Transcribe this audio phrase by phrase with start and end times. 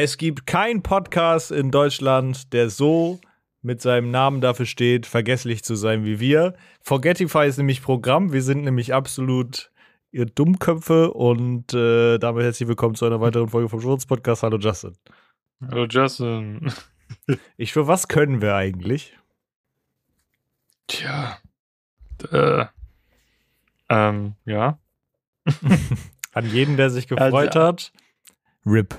[0.00, 3.20] Es gibt keinen Podcast in Deutschland, der so
[3.62, 6.54] mit seinem Namen dafür steht, vergesslich zu sein wie wir.
[6.82, 8.32] Forgetify ist nämlich Programm.
[8.32, 9.72] Wir sind nämlich absolut
[10.12, 14.44] ihr Dummköpfe und äh, damit herzlich willkommen zu einer weiteren Folge vom Schurz Podcast.
[14.44, 14.96] Hallo Justin.
[15.68, 16.72] Hallo Justin.
[17.56, 19.18] Ich für was können wir eigentlich?
[20.86, 21.38] Tja.
[22.30, 22.66] Äh,
[23.88, 24.78] ähm, ja.
[26.34, 27.92] An jeden, der sich gefreut Also, hat.
[28.64, 28.94] RIP.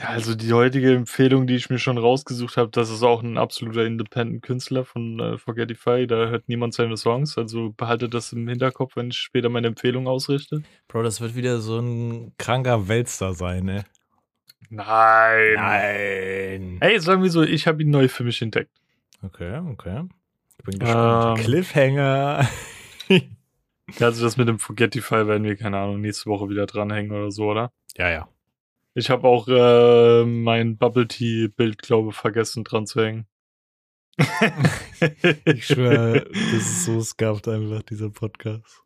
[0.00, 3.36] Ja, also die heutige Empfehlung, die ich mir schon rausgesucht habe, das ist auch ein
[3.36, 6.06] absoluter Independent-Künstler von äh, Forgetify.
[6.06, 7.36] Da hört niemand seine Songs.
[7.36, 10.62] Also behaltet das im Hinterkopf, wenn ich später meine Empfehlung ausrichte.
[10.88, 13.84] Bro, das wird wieder so ein kranker Weltstar sein, ne?
[14.70, 15.54] Nein.
[15.56, 16.78] Nein.
[16.80, 18.70] Hey, sagen wir so, ich habe ihn neu für mich entdeckt.
[19.22, 20.04] Okay, okay.
[20.56, 21.40] Ich bin gespannt.
[21.40, 21.44] Ähm.
[21.44, 22.48] Cliffhanger.
[23.98, 27.30] Ja, Also das mit dem Forgetify werden wir, keine Ahnung, nächste Woche wieder dranhängen oder
[27.30, 27.72] so, oder?
[27.98, 28.28] ja, ja.
[28.94, 33.26] Ich habe auch äh, mein Bubble Tea-Bild, glaube vergessen dran zu hängen.
[35.46, 38.82] Ich schwöre, das ist so scuffed einfach, dieser Podcast.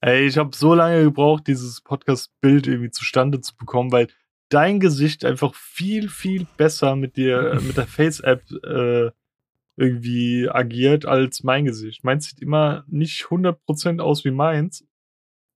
[0.00, 4.08] Ey, ich habe so lange gebraucht, dieses Podcast-Bild irgendwie zustande zu bekommen, weil
[4.50, 9.10] dein Gesicht einfach viel, viel besser mit dir, mit der Face-App äh,
[9.76, 12.04] irgendwie agiert als mein Gesicht.
[12.04, 14.86] Meins sieht immer nicht 100% aus wie meins,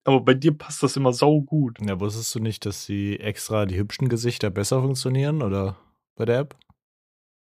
[0.07, 1.79] aber bei dir passt das immer sau gut.
[1.81, 5.77] Ja, wusstest du nicht, dass die extra die hübschen Gesichter besser funktionieren oder
[6.15, 6.57] bei der App?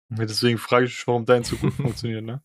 [0.09, 2.41] Deswegen frage ich mich, warum dein so gut funktioniert, ne?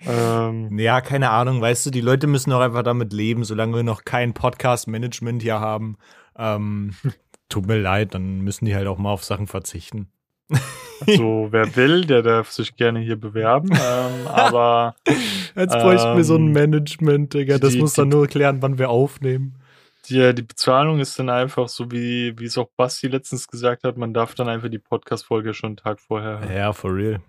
[0.00, 3.82] Ähm, Ja, keine Ahnung, weißt du, die Leute müssen auch einfach damit leben, solange wir
[3.82, 5.96] noch kein Podcast-Management hier haben.
[6.36, 6.94] Ähm,
[7.48, 10.08] tut mir leid, dann müssen die halt auch mal auf Sachen verzichten.
[11.06, 14.94] so, wer will, der darf sich gerne hier bewerben, ähm, aber
[15.54, 17.58] Jetzt bräuchten wir so ein Management, Digga.
[17.58, 19.56] das muss dann nur klären, wann wir aufnehmen.
[20.08, 23.96] die, die Bezahlung ist dann einfach so, wie, wie es auch Basti letztens gesagt hat,
[23.96, 26.54] man darf dann einfach die Podcast-Folge schon einen Tag vorher hören.
[26.54, 27.20] Ja, for real.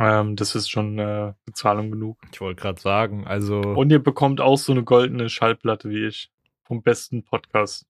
[0.00, 2.16] Ähm, das ist schon äh, Bezahlung genug.
[2.32, 3.60] Ich wollte gerade sagen, also.
[3.60, 6.30] Und ihr bekommt auch so eine goldene Schallplatte wie ich.
[6.64, 7.84] Vom besten Podcast.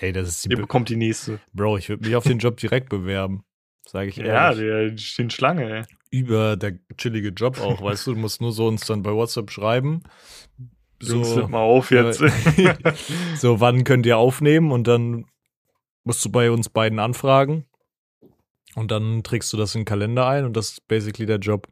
[0.00, 0.50] Ey, das ist die.
[0.50, 1.40] Ihr Be bekommt die nächste.
[1.52, 3.44] Bro, ich würde mich auf den Job direkt bewerben.
[3.86, 4.90] Sage ich Ja, ehrlich.
[4.90, 5.84] die, die stehen Schlange, ey.
[6.10, 9.50] Über der chillige Job auch, weißt du, du musst nur so uns dann bei WhatsApp
[9.50, 10.02] schreiben.
[11.02, 12.22] Jungs, So, hört mal auf jetzt.
[13.36, 14.72] so, wann könnt ihr aufnehmen?
[14.72, 15.26] Und dann
[16.04, 17.66] musst du bei uns beiden anfragen.
[18.74, 21.66] Und dann trägst du das in den Kalender ein und das ist basically der Job.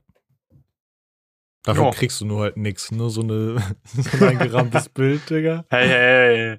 [1.64, 1.90] Dafür Ja.
[1.92, 2.90] kriegst du nur halt nichts.
[2.92, 5.64] Nur so, eine, so ein eingerahmtes Bild, Digga.
[5.70, 6.56] hey, hey,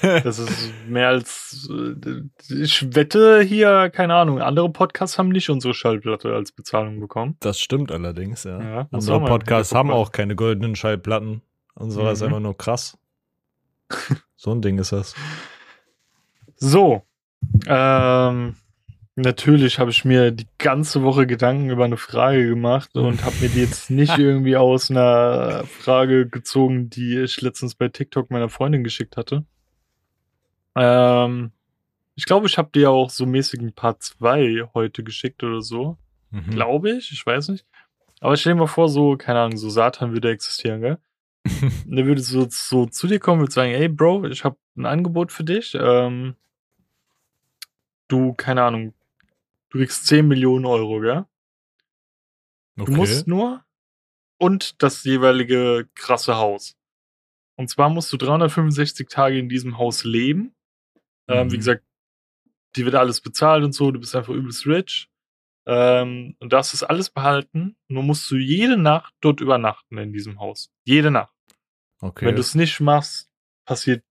[0.00, 0.20] hey.
[0.24, 1.68] Das ist mehr als.
[1.70, 2.22] äh,
[2.62, 7.36] Ich wette hier, keine Ahnung, andere Podcasts haben nicht unsere Schallplatte als Bezahlung bekommen.
[7.40, 8.60] Das stimmt allerdings, ja.
[8.62, 11.42] Ja, Unsere Podcasts haben auch keine goldenen Schallplatten.
[11.74, 12.26] Unserer ist Mhm.
[12.28, 12.96] einfach nur krass.
[14.34, 15.14] so ein Ding ist das.
[16.56, 17.02] So.
[17.66, 18.56] Ähm,
[19.18, 23.48] natürlich habe ich mir die ganze Woche Gedanken über eine Frage gemacht und habe mir
[23.48, 28.84] die jetzt nicht irgendwie aus einer Frage gezogen, die ich letztens bei TikTok meiner Freundin
[28.84, 29.44] geschickt hatte.
[30.76, 31.50] Ähm,
[32.14, 35.98] ich glaube, ich habe dir auch so mäßig ein Part 2 heute geschickt oder so.
[36.30, 36.50] Mhm.
[36.50, 37.66] Glaube ich, ich weiß nicht.
[38.20, 40.98] Aber stell dir mal vor, so, keine Ahnung, so Satan würde existieren, gell?
[41.86, 44.86] Und der würde so, so zu dir kommen und sagen, ey Bro, ich habe ein
[44.86, 45.76] Angebot für dich.
[45.80, 46.36] Ähm,
[48.08, 48.94] du, keine Ahnung,
[49.70, 51.26] du kriegst 10 Millionen Euro, gell?
[52.76, 52.92] Du okay.
[52.92, 53.64] musst nur
[54.38, 56.76] und das jeweilige krasse Haus.
[57.56, 60.54] Und zwar musst du 365 Tage in diesem Haus leben.
[61.28, 61.52] Ähm, Mhm.
[61.52, 61.84] wie gesagt,
[62.76, 65.10] die wird alles bezahlt und so, du bist einfach übelst rich.
[65.66, 67.76] Ähm, und darfst das alles behalten.
[67.88, 70.70] Nur musst du jede Nacht dort übernachten in diesem Haus.
[70.84, 71.34] Jede Nacht.
[72.00, 72.26] okay.
[72.26, 73.28] Wenn du es nicht machst,
[73.66, 74.04] passiert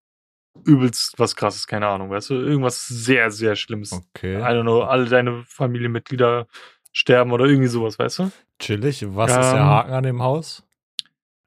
[0.65, 2.35] übelst was krasses, keine Ahnung, weißt du?
[2.35, 3.91] Irgendwas sehr, sehr Schlimmes.
[3.93, 4.37] okay.
[4.37, 6.47] I don't know, alle deine Familienmitglieder
[6.91, 8.31] sterben oder irgendwie sowas, weißt du?
[8.59, 9.05] Chillig.
[9.15, 10.63] Was ist der Ähm, Haken an dem Haus?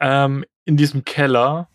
[0.00, 1.68] Ähm, in diesem Keller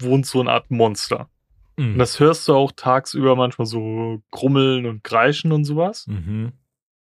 [0.00, 1.28] wohnt so eine Art Monster.
[1.76, 1.92] Mhm.
[1.92, 6.06] Und das hörst du auch tagsüber manchmal so grummeln und kreischen und sowas.
[6.06, 6.52] Mhm.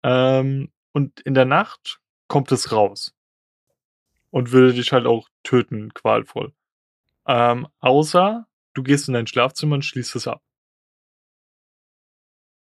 [0.04, 3.14] Ähm, und in der Nacht kommt es raus.
[4.30, 6.52] Und würde dich halt auch töten, qualvoll.
[7.26, 8.46] Ähm, außer
[8.78, 10.40] du gehst in dein Schlafzimmer und schließt es ab.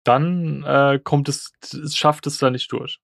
[0.04, 3.00] Dann äh, kommt es, es schafft es da nicht durch.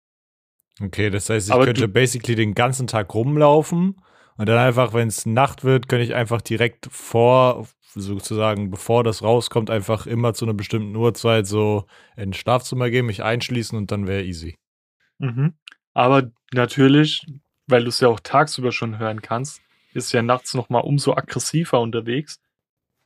[0.82, 4.02] Okay, das heißt, ich Aber könnte basically den ganzen Tag rumlaufen
[4.38, 9.22] und dann einfach, wenn es Nacht wird, könnte ich einfach direkt vor, sozusagen, bevor das
[9.22, 11.86] rauskommt, einfach immer zu einer bestimmten Uhrzeit so
[12.16, 14.58] ins Schlafzimmer gehen, mich einschließen und dann wäre easy.
[15.20, 15.54] Mhm.
[15.94, 17.26] Aber natürlich,
[17.68, 19.62] weil du es ja auch tagsüber schon hören kannst,
[19.94, 22.40] ist ja nachts noch mal umso aggressiver unterwegs.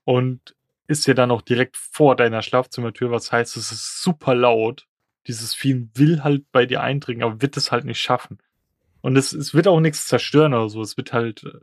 [0.08, 0.56] Und
[0.88, 4.88] ist ja dann auch direkt vor deiner Schlafzimmertür, was heißt, es ist super laut.
[5.28, 8.38] Dieses Vieh will halt bei dir eindringen, aber wird es halt nicht schaffen.
[9.02, 10.82] Und es, es wird auch nichts zerstören oder so.
[10.82, 11.60] Es wird halt äh,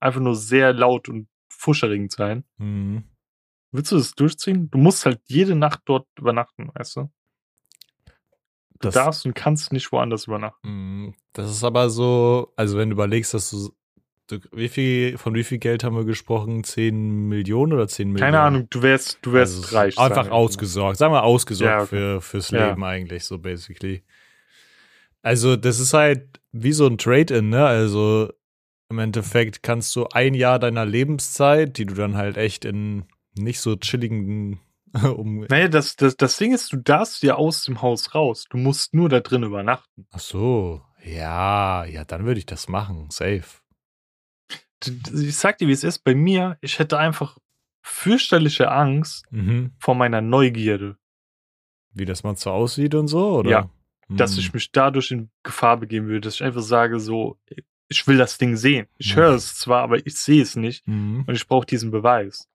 [0.00, 2.44] einfach nur sehr laut und fuscherigend sein.
[2.56, 3.04] Mhm.
[3.72, 4.70] Willst du das durchziehen?
[4.70, 7.00] Du musst halt jede Nacht dort übernachten, weißt du?
[8.80, 10.66] Du Das, darfst und kannst nicht woanders übernachten.
[10.66, 11.14] Mhm.
[11.34, 13.74] das ist aber so, also wenn du überlegst, dass du,
[14.32, 16.64] du wie viel, von wie viel Geld haben wir gesprochen?
[16.64, 18.32] 10 Millionen oder 10 Millionen?
[18.32, 19.98] Keine Ahnung, du wärst, du wärst Also reich.
[19.98, 20.98] Einfach ausgesorgt.
[20.98, 21.88] Sagen wir ausgesorgt Ja, okay.
[21.88, 22.68] für, fürs Ja.
[22.68, 24.02] Leben eigentlich, so basically.
[25.22, 27.64] Also, das ist halt wie so ein Trade-in, ne?
[27.64, 28.32] Also,
[28.88, 33.04] im Endeffekt kannst du ein Jahr deiner Lebenszeit, die du dann halt echt in
[33.38, 34.60] nicht so chilligen
[35.02, 35.46] um.
[35.48, 38.46] Naja, das, das, das Ding ist, du darfst ja aus dem Haus raus.
[38.50, 40.06] Du musst nur da drin übernachten.
[40.10, 40.82] Ach so.
[41.04, 43.06] Ja, ja, dann würde ich das machen.
[43.10, 43.42] Safe.
[44.86, 46.00] Ich sag dir, wie es ist.
[46.00, 47.38] Bei mir, ich hätte einfach
[47.82, 49.72] fürchterliche Angst Mhm.
[49.78, 50.96] vor meiner Neugierde,
[51.94, 53.50] Wie das Monster aussieht und so, oder?
[53.50, 53.70] Ja.
[54.08, 54.38] dass Mhm.
[54.40, 57.38] ich mich dadurch in Gefahr begeben würde, dass ich einfach sage, so,
[57.88, 58.86] ich will das Ding sehen.
[58.98, 59.20] Ich Mhm.
[59.20, 61.24] höre es zwar, aber ich sehe es nicht Mhm.
[61.26, 62.46] und ich brauche diesen Beweis.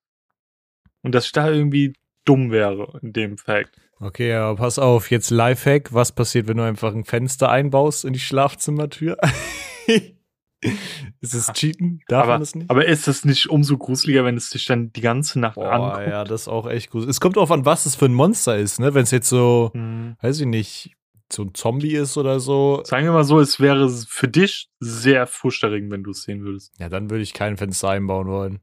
[1.01, 1.93] Und dass ich da irgendwie
[2.25, 3.71] dumm wäre in dem Fact.
[3.99, 5.93] Okay, aber pass auf, jetzt Lifehack.
[5.93, 9.17] Was passiert, wenn du einfach ein Fenster einbaust in die Schlafzimmertür?
[11.21, 12.01] ist es Cheaten?
[12.07, 12.69] Darf man Aber, das nicht?
[12.69, 16.07] aber ist es nicht umso gruseliger, wenn es dich dann die ganze Nacht Boah, anguckt?
[16.07, 17.07] ja, das ist auch echt gut.
[17.07, 18.93] Es kommt drauf an, was es für ein Monster ist, ne?
[18.93, 20.15] Wenn es jetzt so, Hm.
[20.21, 20.93] weiß ich nicht,
[21.31, 25.27] so ein Zombie ist oder so, Sagen wir mal so, es wäre für dich sehr
[25.27, 26.73] furchterregend, wenn du es sehen würdest.
[26.79, 28.59] ja, dann würde ich kein Fenster einbauen wollen.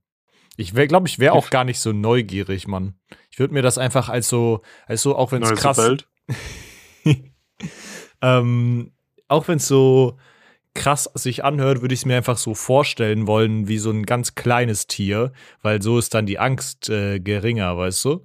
[0.56, 2.94] Ich glaube, ich wäre auch gar nicht so neugierig, Mann.
[3.30, 6.08] Ich würde mir das einfach als so, als so, auch wenn es Neues krass, Welt.
[8.22, 8.92] ähm,
[9.28, 10.16] auch wenn es so
[10.74, 14.34] krass sich anhört, würde ich es mir einfach so vorstellen wollen, wie so ein ganz
[14.34, 15.32] kleines Tier,
[15.62, 18.22] weil so ist dann die Angst äh, geringer, weißt du?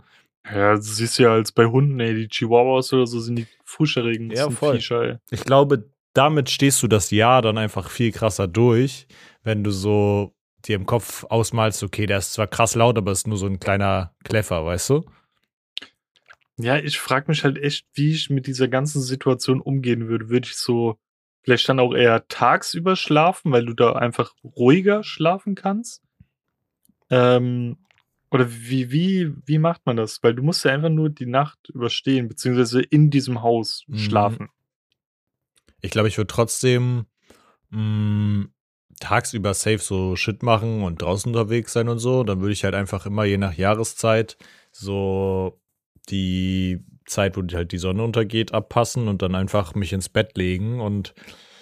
[0.52, 4.34] Ja, du siehst ja als bei Hunden, ey, die Chihuahuas oder so sind die furchterregend.
[4.34, 4.76] Ja, voll.
[4.76, 5.20] Viecher.
[5.30, 9.08] Ich glaube, damit stehst du das Jahr dann einfach viel krasser durch,
[9.44, 10.34] wenn du so
[10.66, 13.60] dir im Kopf ausmalst, okay, der ist zwar krass laut, aber ist nur so ein
[13.60, 15.06] kleiner Kleffer, weißt du?
[16.58, 20.30] Ja, ich frage mich halt echt, wie ich mit dieser ganzen Situation umgehen würde.
[20.30, 20.98] Würde ich so
[21.44, 26.02] vielleicht dann auch eher tagsüber schlafen, weil du da einfach ruhiger schlafen kannst?
[27.10, 27.78] Ähm,
[28.32, 30.22] oder wie, wie, wie macht man das?
[30.22, 33.98] Weil du musst ja einfach nur die Nacht überstehen, beziehungsweise in diesem Haus Mhm.
[33.98, 34.50] schlafen.
[35.82, 37.06] Ich glaube, ich würde trotzdem
[37.72, 38.48] mh,
[39.00, 42.24] tagsüber safe so Shit machen und draußen unterwegs sein und so.
[42.24, 44.38] Dann würde ich halt einfach immer je nach Jahreszeit
[44.72, 45.60] so
[46.12, 50.80] die Zeit, wo halt die Sonne untergeht, abpassen und dann einfach mich ins Bett legen.
[50.80, 51.14] Und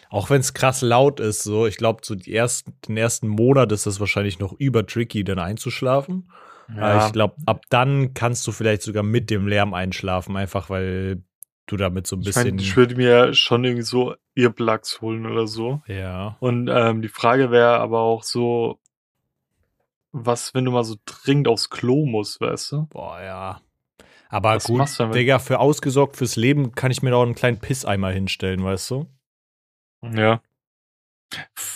[0.10, 3.72] auch wenn es krass laut ist, so, ich glaube, so die ersten, den ersten Monat
[3.72, 6.30] ist das wahrscheinlich noch übertricky, dann einzuschlafen.
[6.76, 11.24] Aber ich glaube, ab dann kannst du vielleicht sogar mit dem Lärm einschlafen, einfach weil
[11.66, 12.56] du damit so ein ich, bisschen.
[12.56, 15.82] mein, ich würde mir schon irgendwie so Earplugs holen oder so.
[15.88, 16.36] ja.
[16.40, 18.80] Und ähm, die Frage wäre aber auch so,
[20.12, 22.88] was, wenn du mal so dringend aufs Klo musst, weißt du?
[22.88, 23.62] Boah, ja.
[24.30, 25.16] Aber Was gut, machst du damit?
[25.16, 29.08] Digga, für ausgesorgt fürs Leben kann ich mir doch einen kleinen Pisseimer hinstellen, weißt du?
[30.14, 30.42] Ja.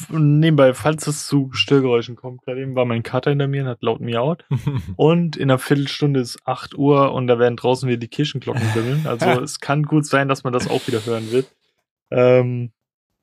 [0.10, 3.82] Nebenbei, falls es zu Störgeräuschen kommt, gerade eben war mein Kater hinter mir und hat
[3.82, 4.46] laut miaut.
[4.96, 9.06] Und in einer Viertelstunde ist 8 Uhr und da werden draußen wieder die Kirchenglocken bimmeln.
[9.08, 11.54] Also es kann gut sein, dass man das auch wieder hören wird.
[12.12, 12.72] Ähm,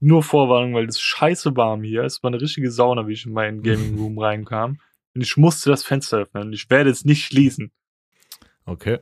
[0.00, 2.04] nur Vorwarnung, weil es ist scheiße warm hier.
[2.04, 4.80] Es war eine richtige Sauna, wie ich in meinen Gaming Room reinkam.
[5.14, 6.52] Und ich musste das Fenster öffnen.
[6.52, 7.72] Ich werde es nicht schließen.
[8.66, 8.98] okay.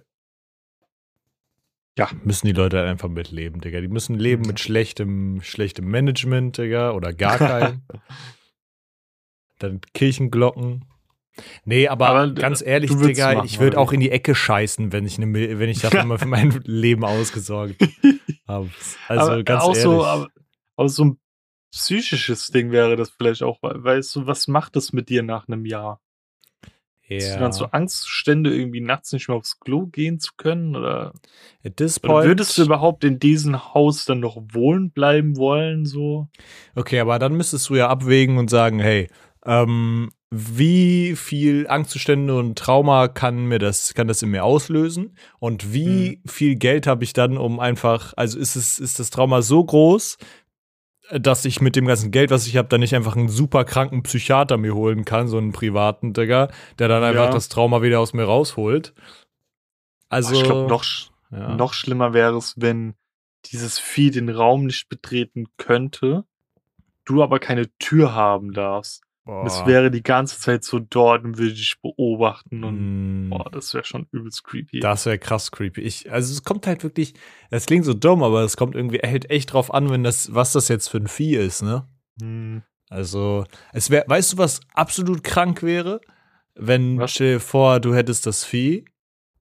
[1.99, 2.11] Ja.
[2.25, 3.81] Müssen die Leute halt einfach mitleben, Digga.
[3.81, 7.83] Die müssen leben mit schlechtem, schlechtem Management, Digga, oder gar keinem.
[9.59, 10.85] Dann Kirchenglocken.
[11.65, 14.93] Nee, aber, Aber, ganz äh, ehrlich, Digga, machen, ich würde auch in die Ecke scheißen,
[14.93, 17.77] wenn ich, ne, wenn ich dafür mal für mein Leben ausgesorgt
[18.49, 18.71] habe.
[19.09, 19.83] Also aber ganz auch ehrlich.
[19.83, 20.29] so, aber,
[20.77, 21.19] aber so ein
[21.73, 25.47] psychisches Ding wäre das vielleicht auch, weil- weißt du, was macht das mit dir nach
[25.49, 26.01] einem Jahr?
[27.09, 30.75] Hast du dann so Angstzustände, irgendwie nachts nicht mehr aufs Klo gehen zu können?
[30.75, 31.13] Oder,
[31.65, 35.85] oder würdest du überhaupt in diesem Haus dann noch wohnen bleiben wollen?
[35.85, 36.29] So?
[36.75, 39.09] Okay, aber dann müsstest du ja abwägen und sagen, hey,
[39.45, 45.17] ähm, wie viel Angstzustände und Trauma kann mir das, kann das in mir auslösen?
[45.39, 49.43] Und wie viel Geld habe ich dann, um einfach, also ist es, ist das Trauma
[49.43, 50.19] so groß,
[51.13, 54.03] dass ich mit dem ganzen Geld, was ich habe, dann nicht einfach einen super kranken
[54.03, 56.49] Psychiater mir holen kann, so einen privaten, Digga,
[56.79, 57.31] der dann einfach Ja.
[57.31, 58.93] das Trauma wieder aus mir rausholt.
[60.09, 60.85] Also, ich glaube, noch,
[61.31, 61.55] ja.
[61.55, 62.95] noch schlimmer wäre es, wenn
[63.47, 66.25] dieses Vieh den Raum nicht betreten könnte,
[67.05, 69.06] du aber keine Tür haben darfst.
[69.27, 69.45] Boah.
[69.45, 73.31] Es wäre die ganze Zeit so dort und würde dich beobachten und mm.
[73.31, 74.79] boah, das wäre schon übelst creepy.
[74.79, 75.81] Das wäre krass creepy.
[75.81, 77.15] Ich, also es kommt halt wirklich,
[77.51, 80.53] es klingt so dumm, aber es kommt irgendwie hält echt drauf an, wenn das, was
[80.53, 81.89] das jetzt für ein Vieh ist, ne?
[82.23, 82.59] Mm.
[82.89, 86.01] Also, es wäre, weißt du, was absolut krank wäre?
[86.55, 87.11] Wenn, was?
[87.11, 88.85] stell dir vor, du hättest das Vieh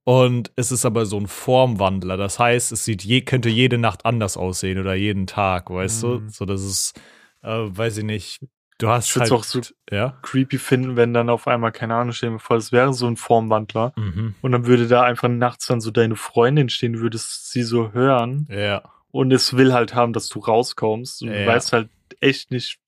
[0.04, 2.18] und es ist aber so ein Formwandler.
[2.18, 6.08] Das heißt, es sieht je, könnte jede Nacht anders aussehen oder jeden Tag, weißt mm.
[6.08, 6.30] du?
[6.30, 7.00] So, das ist,
[7.44, 8.39] äh, weiß ich nicht,
[8.77, 10.17] Du hast ich halt, auch so ja?
[10.22, 13.15] creepy finden, wenn dann auf einmal, keine Ahnung, stellen wir vor, es wäre so ein
[13.15, 14.36] Formwandler mhm.
[14.41, 17.94] und dann würde da einfach nachts dann so deine Freundin stehen, du würdest sie so
[17.94, 18.48] hören.
[18.51, 18.84] Ja.
[19.12, 21.39] Und es will halt haben, dass du rauskommst und ja.
[21.39, 21.89] du weißt halt
[22.20, 22.79] echt nicht,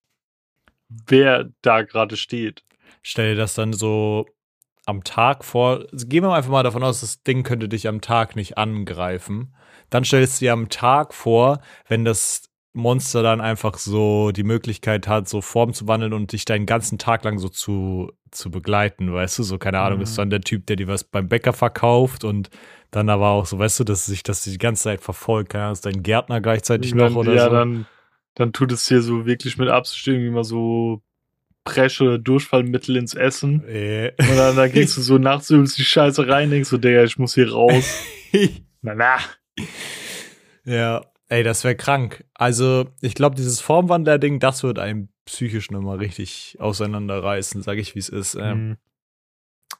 [0.89, 2.63] wer da gerade steht.
[3.01, 4.25] Stell dir das dann so
[4.85, 5.85] am Tag vor.
[5.93, 9.53] Gehen wir einfach mal davon aus, das Ding könnte dich am Tag nicht angreifen.
[9.89, 12.46] Dann stellst du dir am Tag vor, wenn das
[12.77, 16.97] Monster dann einfach so die Möglichkeit hat, so Form zu wandeln und dich deinen ganzen
[16.97, 19.43] Tag lang so zu, zu begleiten, weißt du?
[19.43, 20.03] So, keine Ahnung, mhm.
[20.03, 22.49] ist dann der Typ, der dir was beim Bäcker verkauft und
[22.91, 25.49] dann aber auch so, weißt du, dass sich das die ganze Zeit verfolgt.
[25.49, 27.53] Keine Ahnung, ist dein Gärtner gleichzeitig dann, noch oder ja, so?
[27.53, 27.85] Ja, dann,
[28.35, 31.01] dann tut es dir so wirklich mit Absicht irgendwie mal so
[31.65, 33.67] Presche, Durchfallmittel ins Essen.
[33.67, 34.13] Äh.
[34.17, 37.17] Und dann, dann gehst du so nachts übelst die Scheiße rein, denkst so, Digga, ich
[37.17, 38.03] muss hier raus.
[38.81, 39.17] na, na.
[40.63, 42.23] Ja, Ey, das wäre krank.
[42.33, 47.99] Also, ich glaube, dieses Formwandler-Ding, das wird einen psychisch nochmal richtig auseinanderreißen, sage ich, wie
[47.99, 48.35] es ist.
[48.35, 48.55] Äh.
[48.55, 48.77] Mhm.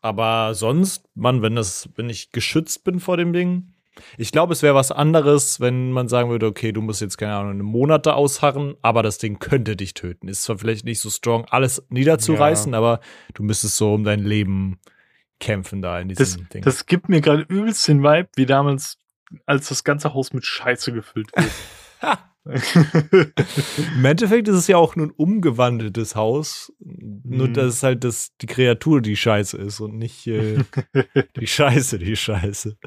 [0.02, 3.74] Aber sonst, Mann, wenn das, wenn ich geschützt bin vor dem Ding,
[4.18, 7.36] ich glaube, es wäre was anderes, wenn man sagen würde, okay, du musst jetzt keine
[7.36, 10.28] Ahnung, Monate ausharren, aber das Ding könnte dich töten.
[10.28, 12.78] Ist zwar vielleicht nicht so strong, alles niederzureißen, ja.
[12.78, 13.00] aber
[13.34, 14.80] du müsstest so um dein Leben
[15.40, 16.62] kämpfen da in diesem das, Ding.
[16.64, 18.98] Das gibt mir gerade übelst den Vibe, wie damals
[19.46, 21.52] als das ganze Haus mit Scheiße gefüllt wird.
[23.96, 26.72] Im Endeffekt ist es ja auch nur ein umgewandeltes Haus.
[26.80, 27.54] Nur, mhm.
[27.54, 30.60] dass es halt das, die Kreatur die Scheiße ist und nicht äh,
[31.40, 32.78] die Scheiße, die Scheiße.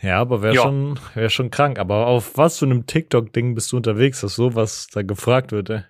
[0.00, 1.78] Ja, aber wäre schon, wär schon krank.
[1.78, 5.82] Aber auf was für einem TikTok-Ding bist du unterwegs, dass sowas da gefragt wird, ey?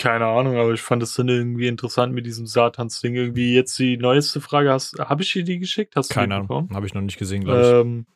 [0.00, 3.14] Keine Ahnung, aber ich fand es dann irgendwie interessant mit diesem Satans-Ding.
[3.14, 5.94] Irgendwie jetzt die neueste Frage, hast, habe ich dir die geschickt?
[5.94, 7.66] Hast Keine Ahnung, habe ich noch nicht gesehen, glaube ich.
[7.66, 8.06] Ähm,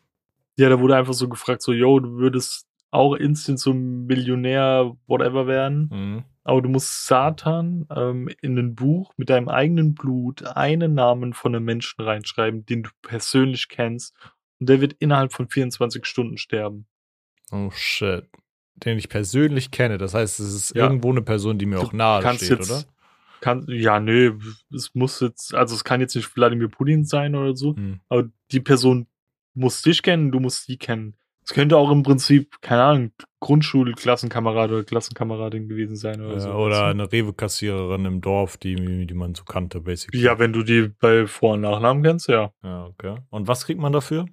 [0.56, 5.46] ja, da wurde einfach so gefragt, so, yo, du würdest auch instant so Millionär, whatever
[5.46, 6.24] werden, mhm.
[6.42, 11.54] aber du musst Satan ähm, in ein Buch mit deinem eigenen Blut einen Namen von
[11.54, 14.14] einem Menschen reinschreiben, den du persönlich kennst
[14.58, 16.86] und der wird innerhalb von 24 Stunden sterben.
[17.52, 18.26] Oh shit
[18.76, 19.98] den ich persönlich kenne.
[19.98, 20.84] Das heißt, es ist ja.
[20.84, 22.84] irgendwo eine Person, die mir auch nahe steht, jetzt, oder?
[23.40, 24.32] Kann, ja, nee,
[24.74, 28.00] es muss jetzt, also es kann jetzt nicht Wladimir Putin sein oder so, hm.
[28.08, 29.06] aber die Person
[29.52, 31.16] muss dich kennen, du musst die kennen.
[31.46, 36.52] Es könnte auch im Prinzip, keine Ahnung, Grundschulklassenkamerad oder Klassenkameradin gewesen sein oder ja, so.
[36.52, 40.22] Oder eine Rewe-Kassiererin im Dorf, die, die man so kannte, basically.
[40.22, 42.50] Ja, wenn du die bei Vor- und Nachnamen kennst, ja.
[42.62, 43.16] Ja, okay.
[43.28, 44.24] Und was kriegt man dafür?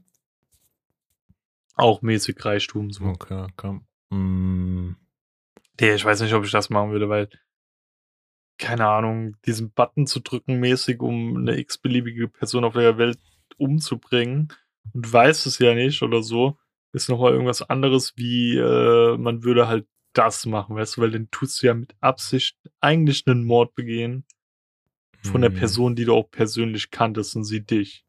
[1.75, 2.91] Auch mäßig Reichtum.
[2.91, 3.03] So.
[3.03, 3.79] Okay, okay.
[4.11, 4.95] Mm.
[5.79, 7.29] Nee, ich weiß nicht, ob ich das machen würde, weil,
[8.59, 13.19] keine Ahnung, diesen Button zu drücken mäßig, um eine x-beliebige Person auf der Welt
[13.57, 14.53] umzubringen
[14.93, 16.57] und weiß es ja nicht oder so,
[16.93, 21.31] ist nochmal irgendwas anderes, wie äh, man würde halt das machen, weißt du, weil dann
[21.31, 24.25] tust du ja mit Absicht eigentlich einen Mord begehen
[25.23, 25.43] von mm.
[25.43, 28.05] der Person, die du auch persönlich kanntest und sie dich.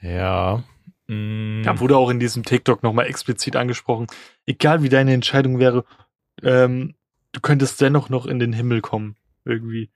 [0.00, 0.64] Ja,
[1.08, 1.62] Mm.
[1.62, 4.06] Da wurde auch in diesem TikTok nochmal explizit angesprochen,
[4.46, 5.84] egal wie deine Entscheidung wäre,
[6.42, 6.94] ähm,
[7.32, 9.16] du könntest dennoch noch in den Himmel kommen.
[9.44, 9.90] Irgendwie.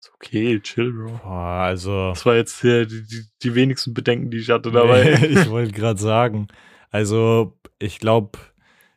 [0.00, 1.20] Ist okay, chill, Bro.
[1.22, 2.10] Boah, also.
[2.10, 5.12] Das war jetzt die, die, die wenigsten Bedenken, die ich hatte dabei.
[5.28, 6.48] ich wollte gerade sagen.
[6.90, 8.38] Also, ich glaube,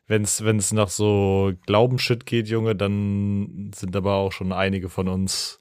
[0.06, 5.60] wenn es nach so Glaubenshit geht, Junge, dann sind aber auch schon einige von uns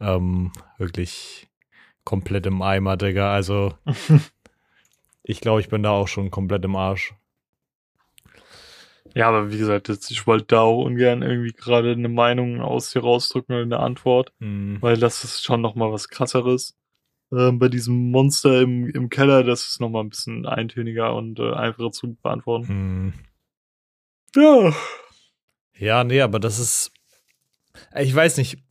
[0.00, 1.48] ähm, wirklich
[2.04, 3.32] komplett im Eimer, Digga.
[3.34, 3.74] Also
[5.28, 7.14] ich glaube, ich bin da auch schon komplett im Arsch.
[9.14, 12.92] Ja, aber wie gesagt, jetzt, ich wollte da auch ungern irgendwie gerade eine Meinung aus
[12.92, 14.78] dir rausdrücken oder eine Antwort, mhm.
[14.80, 16.76] weil das ist schon nochmal was krasseres.
[17.30, 21.52] Ähm, bei diesem Monster im, im Keller, das ist nochmal ein bisschen eintöniger und äh,
[21.52, 22.66] einfacher zu beantworten.
[22.72, 23.12] Mhm.
[24.34, 24.74] Ja.
[25.76, 26.92] Ja, nee, aber das ist.
[27.96, 28.62] Ich weiß nicht.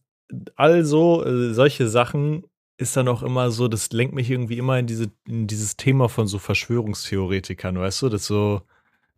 [0.56, 2.46] Also, äh, solche Sachen
[2.78, 6.10] ist dann auch immer so, das lenkt mich irgendwie immer in, diese, in dieses Thema
[6.10, 8.62] von so Verschwörungstheoretikern, weißt du, dass so,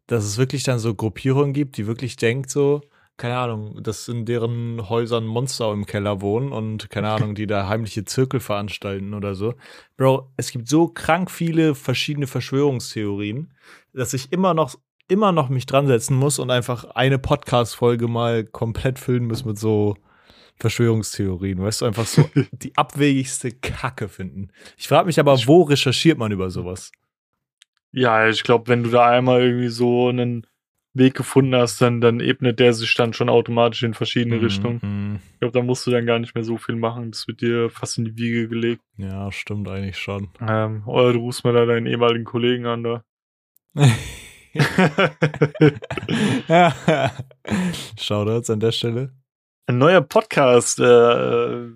[0.07, 2.81] dass es wirklich dann so Gruppierungen gibt, die wirklich denkt so,
[3.17, 7.67] keine Ahnung, dass in deren Häusern Monster im Keller wohnen und keine Ahnung, die da
[7.67, 9.55] heimliche Zirkel veranstalten oder so.
[9.97, 13.53] Bro, es gibt so krank viele verschiedene Verschwörungstheorien,
[13.93, 14.75] dass ich immer noch
[15.09, 19.43] immer noch mich dran setzen muss und einfach eine Podcast Folge mal komplett füllen muss
[19.43, 19.95] mit so
[20.59, 24.49] Verschwörungstheorien, weißt du, einfach so die abwegigste Kacke finden.
[24.77, 26.91] Ich frage mich aber, wo recherchiert man über sowas?
[27.91, 30.45] Ja, ich glaube, wenn du da einmal irgendwie so einen
[30.93, 34.79] Weg gefunden hast, dann, dann ebnet der sich dann schon automatisch in verschiedene Mhm, Richtungen.
[34.83, 35.19] mhm.
[35.33, 37.11] Ich glaube, da musst du dann gar nicht mehr so viel machen.
[37.11, 38.81] Das wird dir fast in die Wiege gelegt.
[38.97, 40.27] Ja, stimmt eigentlich schon.
[40.41, 43.03] Ähm, oder du rufst mal da deinen ehemaligen Kollegen an da.
[47.99, 49.13] Shoutouts an der Stelle.
[49.69, 51.67] Ein neuer Podcast, äh,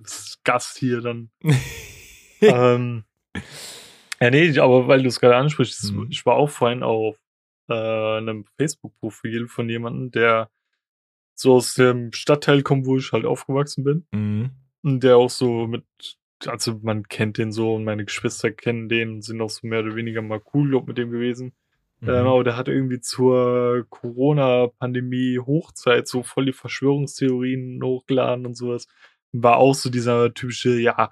[0.80, 1.30] hier dann.
[2.42, 3.04] ähm,
[4.20, 6.08] ja, nee, aber weil du es gerade ansprichst, Mhm.
[6.10, 7.18] ich war auch vorhin auf
[7.70, 10.50] äh, einem Facebook-Profil von jemandem, der
[11.36, 14.08] so aus dem Stadtteil kommt, wo ich halt aufgewachsen bin.
[14.12, 14.50] Mhm.
[14.82, 15.86] Und der auch so mit,
[16.48, 19.82] also man kennt den so und meine Geschwister kennen den und sind auch so mehr
[19.82, 21.54] oder weniger mal cool, mit dem gewesen.
[22.04, 22.10] Mhm.
[22.10, 28.88] Ähm, aber der hat irgendwie zur Corona-Pandemie Hochzeit so voll die Verschwörungstheorien hochgeladen und sowas.
[29.32, 31.10] War auch so dieser typische, ja,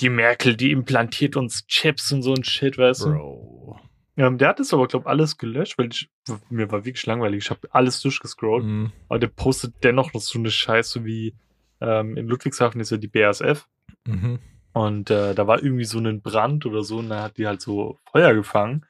[0.00, 3.12] die Merkel, die implantiert uns Chips und so ein Shit, weißt du?
[3.12, 3.80] Bro.
[4.16, 6.08] Ähm, der hat es aber, glaube alles gelöscht, weil ich,
[6.48, 7.44] mir war wirklich langweilig.
[7.44, 8.64] Ich habe alles durchgescrollt.
[8.64, 8.92] Mhm.
[9.08, 11.34] Aber der postet dennoch noch so eine Scheiße wie
[11.80, 13.66] ähm, in Ludwigshafen ist ja die BASF.
[14.06, 14.38] Mhm.
[14.72, 17.60] Und äh, da war irgendwie so ein Brand oder so und da hat die halt
[17.60, 18.84] so Feuer gefangen.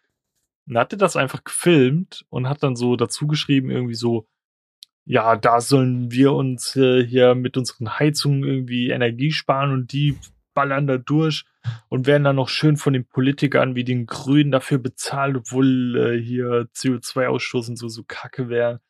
[0.66, 4.26] Und hat er das einfach gefilmt und hat dann so dazu geschrieben, irgendwie so,
[5.04, 10.18] ja, da sollen wir uns äh, hier mit unseren Heizungen irgendwie Energie sparen und die
[10.54, 11.44] ballern da durch
[11.88, 16.22] und werden dann noch schön von den Politikern wie den Grünen dafür bezahlt, obwohl äh,
[16.22, 18.80] hier CO2-Ausstoß und so, so kacke wäre.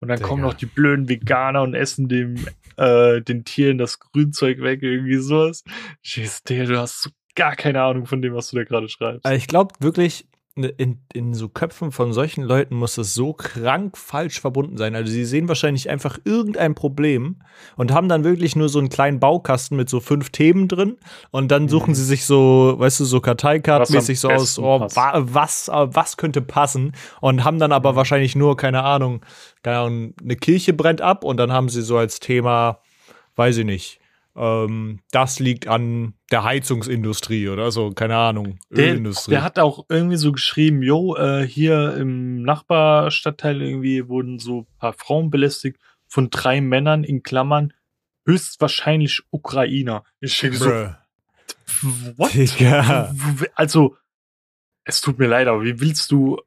[0.00, 0.52] Und dann kommen Digga.
[0.52, 2.34] noch die blöden Veganer und essen dem,
[2.76, 5.64] äh, den Tieren das Grünzeug weg, irgendwie sowas.
[6.02, 9.24] Jeez, Digga, du hast so gar keine Ahnung von dem, was du da gerade schreibst.
[9.24, 10.26] Also ich glaube wirklich,
[10.56, 14.94] in, in so Köpfen von solchen Leuten muss es so krank falsch verbunden sein.
[14.94, 17.40] Also sie sehen wahrscheinlich einfach irgendein Problem
[17.76, 20.96] und haben dann wirklich nur so einen kleinen Baukasten mit so fünf Themen drin
[21.32, 21.94] und dann suchen Mhm.
[21.96, 26.16] sie sich so, weißt du, so Karteikartenmäßig Was so aus, oh, wa was, äh, was
[26.16, 27.96] könnte passen und haben dann aber Mhm.
[27.96, 29.26] wahrscheinlich nur, keine Ahnung,
[29.64, 32.78] keine Ahnung, eine Kirche brennt ab und dann haben sie so als Thema,
[33.34, 33.98] weiß ich nicht,
[34.36, 39.30] ähm, das liegt an der Heizungsindustrie oder so, keine Ahnung, Der, Ölindustrie.
[39.30, 44.78] der hat auch irgendwie so geschrieben, jo, äh, hier im Nachbarstadtteil irgendwie wurden so ein
[44.78, 47.72] paar Frauen belästigt von drei Männern in Klammern,
[48.26, 50.04] höchstwahrscheinlich Ukrainer.
[50.20, 50.70] Ich denke so,
[52.16, 52.34] what?
[52.34, 53.14] Digga.
[53.54, 53.96] Also,
[54.84, 56.40] es tut mir leid, aber wie willst du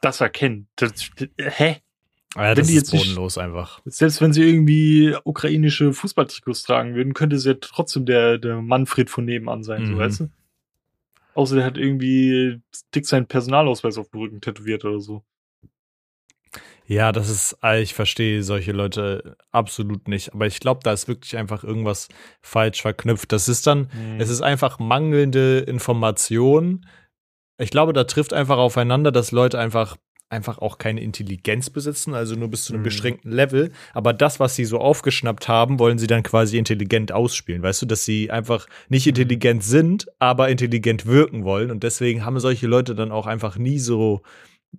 [0.00, 0.68] das erkennen?
[0.76, 1.78] Das, hä?
[2.36, 3.80] Ja, Wenn das die ist jetzt nicht- bodenlos einfach.
[3.86, 9.08] Selbst wenn sie irgendwie ukrainische Fußballtrikots tragen würden, könnte es ja trotzdem der, der Manfred
[9.10, 9.98] von nebenan sein, so Mhm.
[9.98, 10.30] weißt du?
[11.34, 12.60] Außer der hat irgendwie
[12.94, 15.22] dick seinen Personalausweis auf dem Rücken tätowiert oder so.
[16.86, 20.32] Ja, das ist, äh, ich verstehe solche Leute absolut nicht.
[20.32, 22.08] Aber ich glaube, da ist wirklich einfach irgendwas
[22.40, 23.30] falsch verknüpft.
[23.30, 24.20] Das ist dann, Mhm.
[24.20, 26.86] es ist einfach mangelnde Information.
[27.58, 29.96] Ich glaube, da trifft einfach aufeinander, dass Leute einfach
[30.30, 32.84] einfach auch keine Intelligenz besitzen, also nur bis zu einem Mhm.
[32.84, 33.70] beschränkten Level.
[33.94, 37.62] Aber das, was sie so aufgeschnappt haben, wollen sie dann quasi intelligent ausspielen.
[37.62, 39.10] Weißt du, dass sie einfach nicht Mhm.
[39.10, 41.70] intelligent sind, aber intelligent wirken wollen.
[41.70, 44.20] Und deswegen haben solche Leute dann auch einfach nie so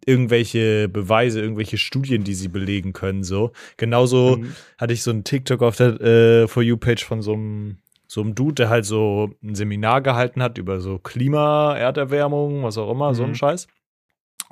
[0.06, 3.24] irgendwelche Beweise, irgendwelche Studien, die sie belegen können.
[3.24, 4.56] So genauso Mhm.
[4.78, 7.78] hatte ich so einen TikTok auf der äh, For You Page von so einem
[8.12, 12.76] so einem Dude, der halt so ein Seminar gehalten hat über so Klima, Erderwärmung, was
[12.80, 13.36] auch immer, so ein Mhm.
[13.36, 13.68] Scheiß.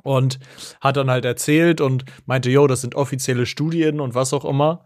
[0.08, 0.40] Und
[0.80, 4.86] hat dann halt erzählt und meinte, yo, das sind offizielle Studien und was auch immer.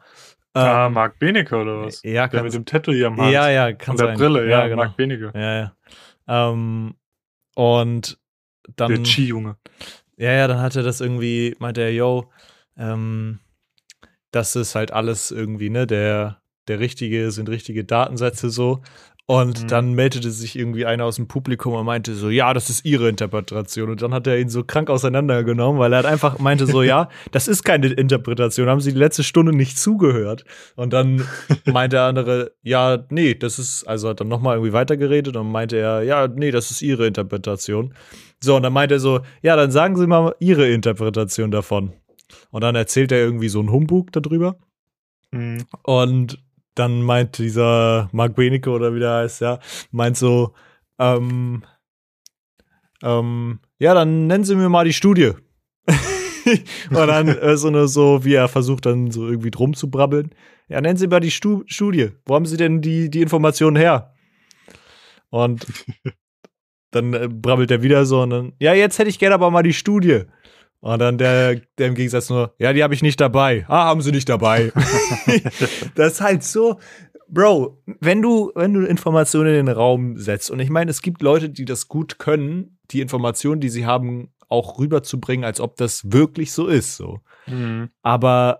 [0.53, 2.01] ah, Ähm, Marc Benecke oder was?
[2.03, 3.33] ja, Der mit dem Tattoo hier am Hals.
[3.33, 4.17] ja, ja, kann Und der sein.
[4.17, 4.83] Brille, ja, genau.
[4.83, 5.31] Marc Benecke.
[5.35, 5.75] Ja, ja.
[6.27, 6.95] Ähm,
[7.55, 8.17] und
[8.75, 8.89] dann.
[8.89, 9.57] Der Chi-Junge.
[10.17, 12.29] Ja, ja, dann hat er das irgendwie, meinte er, yo,
[12.77, 13.39] ähm,
[14.31, 18.81] das ist halt alles irgendwie, ne, der, der richtige, sind richtige Datensätze so.
[19.31, 19.67] Und Mhm.
[19.69, 23.07] dann meldete sich irgendwie einer aus dem Publikum und meinte so, ja, das ist ihre
[23.07, 23.89] Interpretation.
[23.89, 27.07] Und dann hat er ihn so krank auseinandergenommen, weil er hat einfach meinte so, ja,
[27.31, 30.43] das ist keine Interpretation, haben sie die letzte Stunde nicht zugehört.
[30.75, 31.23] Und dann
[31.65, 35.77] meinte der andere, ja, nee, das ist, also hat dann nochmal irgendwie weitergeredet und meinte
[35.77, 37.93] er, ja, nee, das ist ihre Interpretation.
[38.41, 41.93] So, und dann meinte er so, ja, dann sagen Sie mal Ihre Interpretation davon.
[42.49, 44.57] Und dann erzählt er irgendwie so einen Humbug darüber.
[45.31, 45.63] Mhm.
[45.83, 46.43] Und
[46.75, 49.59] dann meint dieser Mark Benecke oder wie der heißt, ja,
[49.91, 50.53] meint so,
[50.99, 51.63] ähm,
[53.03, 55.31] ähm, ja, dann nennen Sie mir mal die Studie.
[56.89, 60.31] und dann äh, so eine, so, wie er versucht dann so irgendwie drum zu brabbeln.
[60.67, 62.11] Ja, nennen Sie mal die Stu Studie.
[62.25, 64.13] Wo haben Sie denn die, die Informationen her?
[65.29, 65.65] Und
[66.91, 69.63] dann äh, brabbelt er wieder so und dann, ja, jetzt hätte ich gerne aber mal
[69.63, 70.23] die Studie.
[70.81, 73.65] Und dann der, der im Gegensatz nur, ja, die habe ich nicht dabei.
[73.67, 74.71] Ah, haben sie nicht dabei.
[75.95, 76.79] das ist halt so,
[77.27, 81.21] Bro, wenn du, wenn du Informationen in den Raum setzt, und ich meine, es gibt
[81.21, 86.11] Leute, die das gut können, die Informationen, die sie haben, auch rüberzubringen, als ob das
[86.11, 86.97] wirklich so ist.
[86.97, 87.21] So.
[87.47, 87.89] Mhm.
[88.01, 88.59] Aber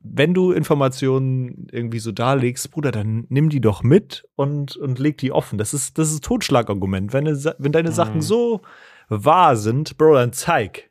[0.00, 5.16] wenn du Informationen irgendwie so darlegst, Bruder, dann nimm die doch mit und, und leg
[5.18, 5.56] die offen.
[5.56, 7.12] Das ist, das ist Totschlagargument.
[7.12, 8.22] Wenn, wenn deine Sachen Mhm.
[8.22, 8.60] so
[9.08, 10.89] wahr sind, Bro, dann zeig.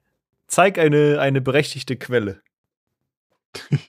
[0.49, 2.41] Zeig eine, eine berechtigte Quelle.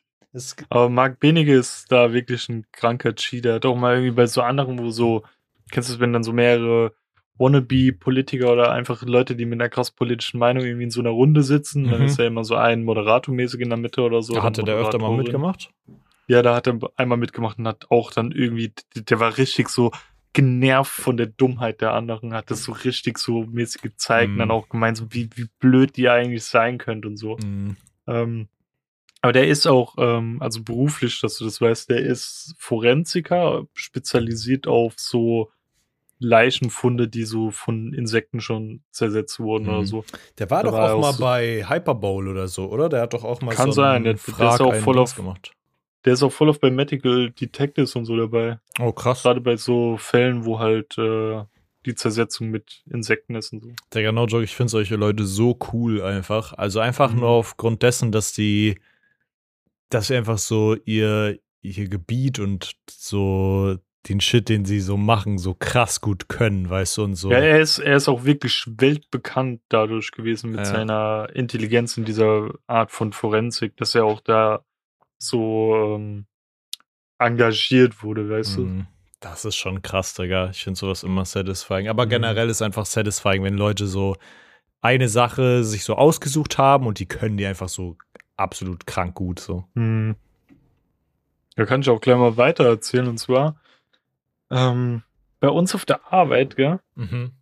[0.68, 3.58] Aber Marc Benige ist da wirklich ein kranker Cheater.
[3.64, 5.24] Auch mal irgendwie bei so anderen, wo so,
[5.72, 6.92] kennst du das, wenn dann so mehrere
[7.38, 11.42] Wannabe-Politiker oder einfach Leute, die mit einer krass politischen Meinung irgendwie in so einer Runde
[11.42, 12.06] sitzen, dann Mhm.
[12.06, 14.34] ist ja immer so ein Moderator-mäßig in der Mitte oder so.
[14.34, 15.70] da hatte der öfter mal mitgemacht.
[16.28, 19.90] Ja, da hat er einmal mitgemacht und hat auch dann irgendwie, der war richtig so
[20.32, 24.38] genervt von der Dummheit der anderen, hat das so richtig so mäßig gezeigt und Mhm.
[24.38, 27.36] dann auch gemeint, so wie, wie blöd die eigentlich sein könnte und so.
[27.38, 27.76] Mhm.
[28.06, 28.48] Ähm,
[29.22, 34.66] aber der ist auch, ähm, also beruflich, dass du das weißt, der ist Forensiker, spezialisiert
[34.66, 35.50] auf so
[36.18, 39.70] Leichenfunde, die so von Insekten schon zersetzt wurden Mhm.
[39.70, 40.04] oder so.
[40.38, 42.88] Der war Da doch war auch mal so- bei Hyperbowl oder so, oder?
[42.88, 45.14] Der hat doch auch mal Kann so sein, der- der ist Frag auch voll auf-
[45.16, 45.52] gemacht.
[46.04, 48.58] Der ist auch voll auf bei Medical Detectives und so dabei.
[48.78, 49.22] Oh, krass.
[49.22, 51.42] Gerade bei so Fällen, wo halt äh,
[51.86, 53.70] die Zersetzung mit Insekten ist und so.
[53.94, 56.52] Digga, no joke, ich finde solche Leute so cool einfach.
[56.54, 57.20] Also einfach Mhm.
[57.20, 58.78] nur aufgrund dessen, dass die,
[59.90, 63.76] dass sie einfach so ihr, ihr Gebiet und so
[64.08, 67.30] den Shit, den sie so machen, so krass gut können, weißt du, und so.
[67.30, 70.64] Ja, er ist, er ist auch wirklich weltbekannt dadurch gewesen mit Ja.
[70.64, 74.64] seiner Intelligenz in dieser Art von Forensik, dass er auch da
[75.22, 76.26] so ähm,
[77.18, 78.60] engagiert wurde, weißt du?
[78.62, 78.86] Mhm.
[79.20, 80.48] Das ist schon krass, Digga.
[80.50, 81.88] Ich finde sowas immer satisfying.
[81.88, 82.10] Aber Mhm.
[82.10, 84.16] generell ist einfach satisfying, wenn Leute so
[84.80, 87.98] eine Sache sich so ausgesucht haben und die können die einfach so
[88.38, 89.64] absolut krank gut so.
[89.74, 90.16] Hm.
[91.56, 93.06] Da kann ich auch gleich mal weiter erzählen.
[93.08, 93.60] Und zwar
[94.50, 95.02] ähm,
[95.40, 96.80] bei uns auf der Arbeit, gell?
[96.94, 97.32] Mhm.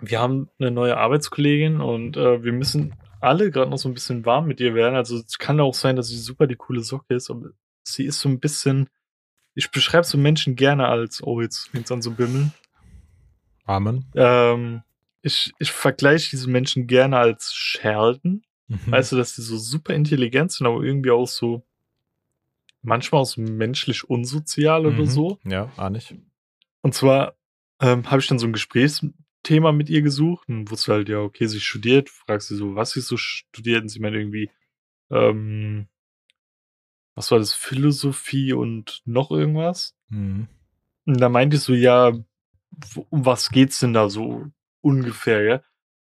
[0.00, 4.24] wir haben eine neue Arbeitskollegin und äh, wir müssen alle gerade noch so ein bisschen
[4.24, 4.94] warm mit ihr werden.
[4.94, 7.50] Also es kann auch sein, dass sie super die coole Socke ist, aber
[7.82, 8.88] sie ist so ein bisschen.
[9.54, 12.52] Ich beschreibe so Menschen gerne als, oh, jetzt fängt an zu bimmeln.
[13.64, 14.06] Amen.
[14.14, 14.82] Ähm,
[15.22, 18.42] ich, ich vergleiche diese Menschen gerne als Sheldon.
[18.68, 18.80] Mhm.
[18.86, 21.64] Weißt du, dass die so super intelligent sind, aber irgendwie auch so
[22.82, 25.06] manchmal auch so menschlich unsozial oder Mhm.
[25.06, 25.38] so.
[25.44, 26.14] Ja, ah nicht.
[26.82, 27.34] Und zwar
[27.80, 28.52] ähm, habe ich dann so ein
[29.42, 32.92] Gesprächsthema mit ihr gesucht und wusste halt, ja, okay, sie studiert, fragst sie so, was
[32.92, 34.50] sie so studiert und sie meint irgendwie,
[35.10, 35.88] ähm,
[37.14, 39.96] was war das, Philosophie und noch irgendwas?
[40.08, 40.48] Mhm.
[41.06, 42.12] Und da meinte ich so, ja,
[43.08, 44.46] um was geht's denn da so
[44.82, 45.62] ungefähr, ja?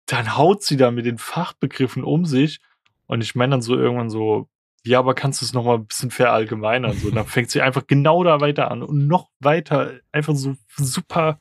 [0.06, 2.60] Dann haut sie da mit den Fachbegriffen um sich
[3.08, 4.50] und ich meine dann so irgendwann so,
[4.84, 6.98] ja, aber kannst du es nochmal ein bisschen verallgemeinern?
[6.98, 11.40] So, dann fängt sie einfach genau da weiter an und noch weiter einfach so super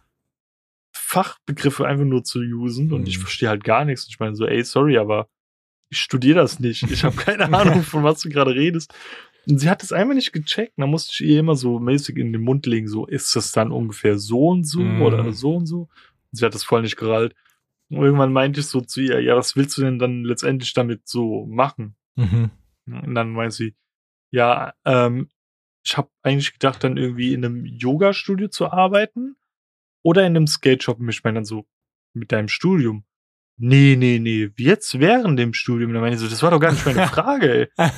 [1.09, 3.23] Fachbegriffe einfach nur zu usen und ich Mhm.
[3.23, 4.07] verstehe halt gar nichts.
[4.11, 5.27] Ich meine so, ey, sorry, aber
[5.89, 6.83] ich studiere das nicht.
[6.91, 8.93] Ich habe keine Ahnung, von was du gerade redest.
[9.47, 10.75] Und sie hat es einfach nicht gecheckt.
[10.77, 13.73] Da musste ich ihr immer so mäßig in den Mund legen, so, ist das dann
[13.73, 15.01] ungefähr so und so Mhm.
[15.01, 15.81] oder so und so?
[15.81, 15.89] Und
[16.33, 17.35] sie hat das voll nicht gerallt.
[17.89, 21.09] Und irgendwann meinte ich so zu ihr, ja, was willst du denn dann letztendlich damit
[21.09, 21.97] so machen?
[22.17, 22.51] Mhm.
[22.85, 23.75] Und dann meint sie,
[24.31, 25.31] ja, ähm,
[25.83, 29.37] ich habe eigentlich gedacht, dann irgendwie in einem Yoga-Studio zu arbeiten
[30.09, 30.99] oder in einem Skate-Shop.
[30.99, 31.67] Und ich meine dann so,
[32.15, 33.05] mit deinem Studium.
[33.61, 35.93] Nee, nee, nee, jetzt während dem Studium.
[35.93, 37.91] Dann meine ich so, das war doch gar nicht meine Frage, ey.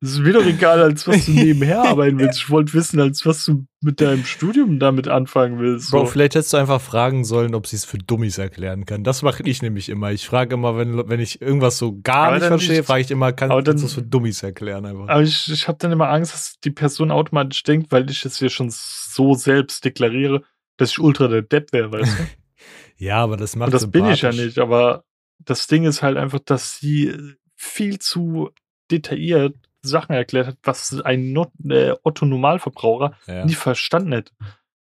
[0.00, 2.38] Es ist mir doch egal, als was du nebenher arbeiten willst.
[2.38, 5.90] Ich wollte wissen, als was du mit deinem Studium damit anfangen willst.
[5.90, 6.06] Bro, So.
[6.06, 9.04] vielleicht hättest du einfach fragen sollen, ob sie es für Dummies erklären kann.
[9.04, 10.12] Das mache ich nämlich immer.
[10.12, 13.32] Ich frage immer, wenn, wenn ich irgendwas so gar Aber nicht verstehe, frage ich immer,
[13.34, 15.08] kann, du es für Dummies erklären einfach.
[15.08, 18.38] Aber ich, ich habe dann immer Angst, dass die Person automatisch denkt, weil ich es
[18.38, 20.42] hier schon so selbst deklariere,
[20.80, 22.24] dass ich ultra der Depp wäre, weißt du?
[22.96, 25.04] ja, aber das macht Und das bin ich ja nicht, aber
[25.38, 27.14] das Ding ist halt einfach, dass sie
[27.56, 28.50] viel zu
[28.90, 33.44] detailliert Sachen erklärt hat, was ein Not äh, Otto Normalverbraucher Ja.
[33.44, 34.32] nie verstanden hätte.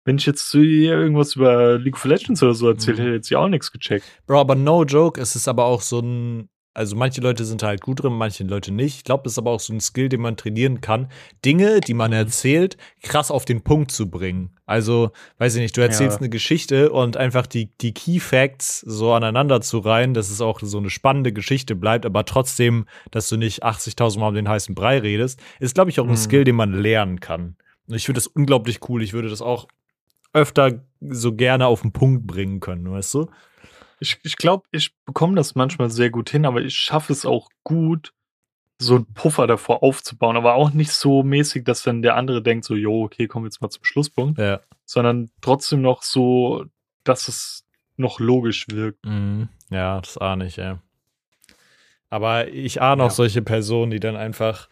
[0.04, 3.02] Wenn ich jetzt zu ihr irgendwas über League of Legends oder so erzählt Mhm.
[3.02, 4.04] hätte, hätte sie auch nichts gecheckt.
[4.26, 7.80] Bro, aber no joke, es ist aber auch so ein, also manche Leute sind halt
[7.80, 8.96] gut drin, manche Leute nicht.
[8.96, 11.08] Ich glaube, das ist aber auch so ein Skill, den man trainieren kann,
[11.44, 11.98] Dinge, die Mhm.
[11.98, 14.56] man erzählt, krass auf den Punkt zu bringen.
[14.66, 16.20] Also, weiß ich nicht, du erzählst Ja.
[16.20, 20.60] eine Geschichte und einfach die, die Key Facts so aneinander zu reihen, dass es auch
[20.62, 24.74] so eine spannende Geschichte bleibt, aber trotzdem, dass du nicht 80.000 Mal um den heißen
[24.76, 26.16] Brei redest, ist, glaube ich, auch ein Mhm.
[26.16, 27.56] Skill, den man lernen kann.
[27.88, 29.02] Und ich finde das unglaublich cool.
[29.02, 29.66] Ich würde das auch
[30.32, 33.26] öfter so gerne auf den Punkt bringen können, weißt du?
[34.00, 37.48] Ich, ich glaube, ich bekomme das manchmal sehr gut hin, aber ich schaffe es auch
[37.64, 38.12] gut,
[38.78, 42.64] so einen Puffer davor aufzubauen, aber auch nicht so mäßig, dass dann der andere denkt,
[42.64, 44.60] so, jo, okay, kommen wir jetzt mal zum Schlusspunkt, Ja.
[44.86, 46.64] sondern trotzdem noch so,
[47.04, 47.66] dass es
[47.98, 49.04] noch logisch wirkt.
[49.04, 49.48] Mhm.
[49.68, 50.78] Ja, das ahne ich, ja.
[52.08, 53.14] Aber ich ahne auch Ja.
[53.14, 54.68] solche Personen, die dann einfach.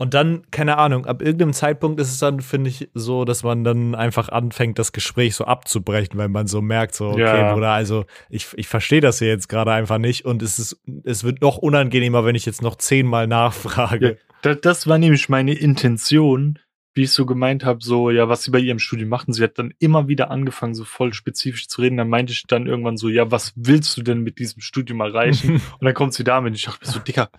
[0.00, 3.64] Und dann, keine Ahnung, ab irgendeinem Zeitpunkt ist es dann, finde ich, so, dass man
[3.64, 7.52] dann einfach anfängt, das Gespräch so abzubrechen, weil man so merkt, so, okay, Ja.
[7.52, 11.24] Bruder, also ich, ich verstehe das hier jetzt gerade einfach nicht und es ist, es
[11.24, 14.18] wird noch unangenehmer, wenn ich jetzt noch zehnmal nachfrage.
[14.42, 16.60] Das, das war nämlich meine Intention,
[16.94, 19.32] wie ich so gemeint habe, so, ja, was sie bei ihrem Studium machten.
[19.32, 21.96] Sie hat dann immer wieder angefangen, so voll spezifisch zu reden.
[21.96, 25.54] Dann meinte ich dann irgendwann so, ja, was willst du denn mit diesem Studium erreichen?
[25.80, 26.54] Und dann kommt sie damit.
[26.54, 27.30] Ich dachte mir so, Dicker,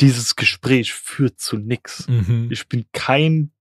[0.00, 2.08] dieses Gespräch führt zu nix.
[2.08, 2.48] Mhm.
[2.50, 3.52] Ich bin kein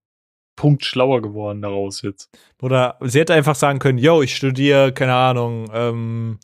[0.56, 2.30] Punkt schlauer geworden daraus jetzt.
[2.62, 6.40] Oder sie hätte einfach sagen können, yo, ich studiere, keine Ahnung, ähm,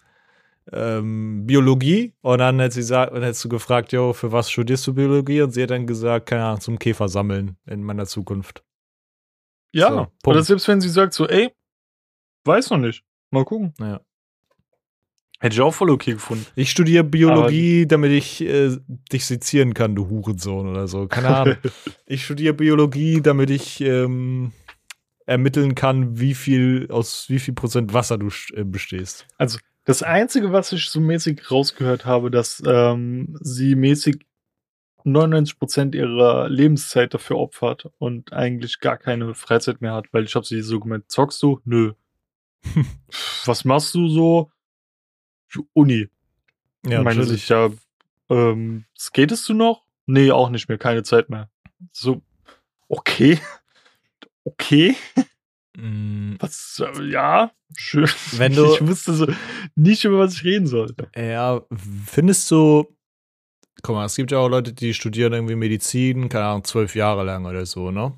[0.72, 2.14] ähm, Biologie.
[2.22, 5.42] Und dann hätte sie gesagt, und hättest du gefragt, yo, für was studierst du Biologie?
[5.42, 8.64] Und sie hat dann gesagt, keine Ahnung, zum Käfer sammeln in meiner Zukunft.
[9.74, 11.52] Ja, So, oder selbst wenn sie sagt so, ey,
[12.46, 13.04] weiß noch nicht.
[13.32, 13.74] Mal gucken.
[13.80, 14.00] Ja.
[15.46, 16.44] Hätte ich auch voll okay gefunden.
[16.56, 18.78] Ich studiere Biologie, damit ich äh,
[19.14, 21.06] dich sezieren kann, du Hurensohn oder so.
[21.06, 21.58] Keine Ahnung.
[22.08, 24.54] ich studiere Biologie, damit ich ähm,
[25.28, 29.28] ermitteln kann, wie viel, aus wie viel Prozent Wasser du äh, bestehst.
[29.84, 34.26] Das Einzige, was ich so mäßig rausgehört habe, dass ähm, sie mäßig
[35.06, 40.44] 99% ihrer Lebenszeit dafür opfert und eigentlich gar keine Freizeit mehr hat, weil ich habe
[40.44, 41.60] sie so gemeint, zockst du?
[41.66, 41.94] Nö.
[43.46, 44.50] was machst du so?
[45.74, 46.10] Uni.
[46.86, 47.42] Ja, Meine natürlich.
[47.42, 47.70] sich, ja,
[48.30, 49.84] ähm, skatest du noch?
[50.06, 51.50] Nee, auch nicht mehr, keine Zeit mehr.
[51.92, 52.22] So,
[52.88, 53.40] okay.
[54.48, 54.96] Okay.
[55.76, 56.80] Mm, Was,
[57.10, 58.08] ja, schön.
[58.34, 59.28] Wenn du- ich wusste so
[59.76, 61.10] nicht, über was ich reden sollte.
[61.16, 61.62] Ja,
[62.06, 62.86] findest du,
[63.82, 67.24] guck mal, es gibt ja auch Leute, die studieren irgendwie Medizin, keine Ahnung, zwölf Jahre
[67.24, 68.14] lang oder so, ne?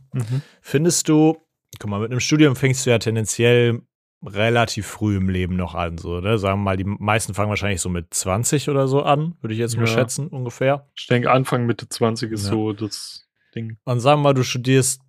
[0.61, 1.37] Findest du,
[1.79, 3.81] guck mal, mit einem Studium fängst du ja tendenziell
[4.25, 6.37] relativ früh im Leben noch an, so, ne?
[6.37, 9.59] Sagen wir mal, die meisten fangen wahrscheinlich so mit 20 oder so an, würde ich
[9.59, 9.93] jetzt mal Ja.
[9.93, 10.87] schätzen, ungefähr.
[10.95, 12.51] Ich denke, Anfang, Mitte 20 ist Ja.
[12.51, 13.77] so das Ding.
[13.85, 15.01] Und sagen wir mal, du studierst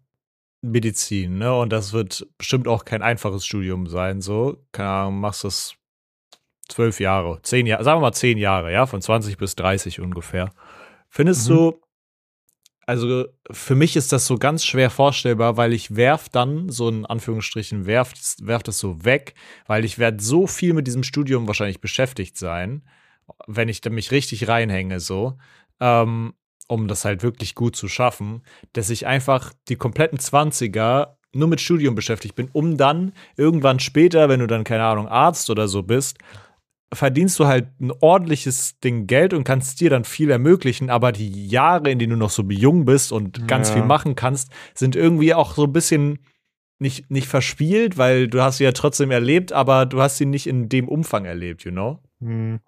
[0.61, 1.55] Medizin, ne?
[1.57, 4.59] Und das wird bestimmt auch kein einfaches Studium sein, so.
[4.73, 5.75] Keine Ahnung, machst das
[6.69, 10.51] zwölf Jahre, zehn Jahre, sagen wir mal zehn Jahre, ja, von 20 bis 30 ungefähr.
[11.09, 11.55] Findest Mhm.
[11.55, 11.81] du,
[12.89, 17.05] also für mich ist das so ganz schwer vorstellbar, weil ich werf dann, so in
[17.05, 19.35] Anführungsstrichen, werf, werf das so weg,
[19.67, 22.83] weil ich werde so viel mit diesem Studium wahrscheinlich beschäftigt sein,
[23.47, 25.37] wenn ich mich richtig reinhänge, so.
[25.81, 26.33] Ähm,
[26.67, 28.41] um das halt wirklich gut zu schaffen,
[28.73, 34.31] dass ich einfach die kompletten 20er nur mit Studium beschäftigt bin, um dann irgendwann später,
[34.31, 36.17] wenn du dann, keine Ahnung, Arzt oder so bist,
[36.93, 41.49] verdienst du halt ein ordentliches Ding Geld und kannst dir dann viel ermöglichen, aber die
[41.49, 43.75] Jahre, in denen du noch so jung bist und ganz Ja.
[43.75, 46.21] viel machen kannst, sind irgendwie auch so ein bisschen
[46.79, 50.47] nicht, nicht verspielt, weil du hast sie ja trotzdem erlebt, aber du hast sie nicht
[50.47, 51.99] in dem Umfang erlebt, you know?
[52.21, 52.61] Hm.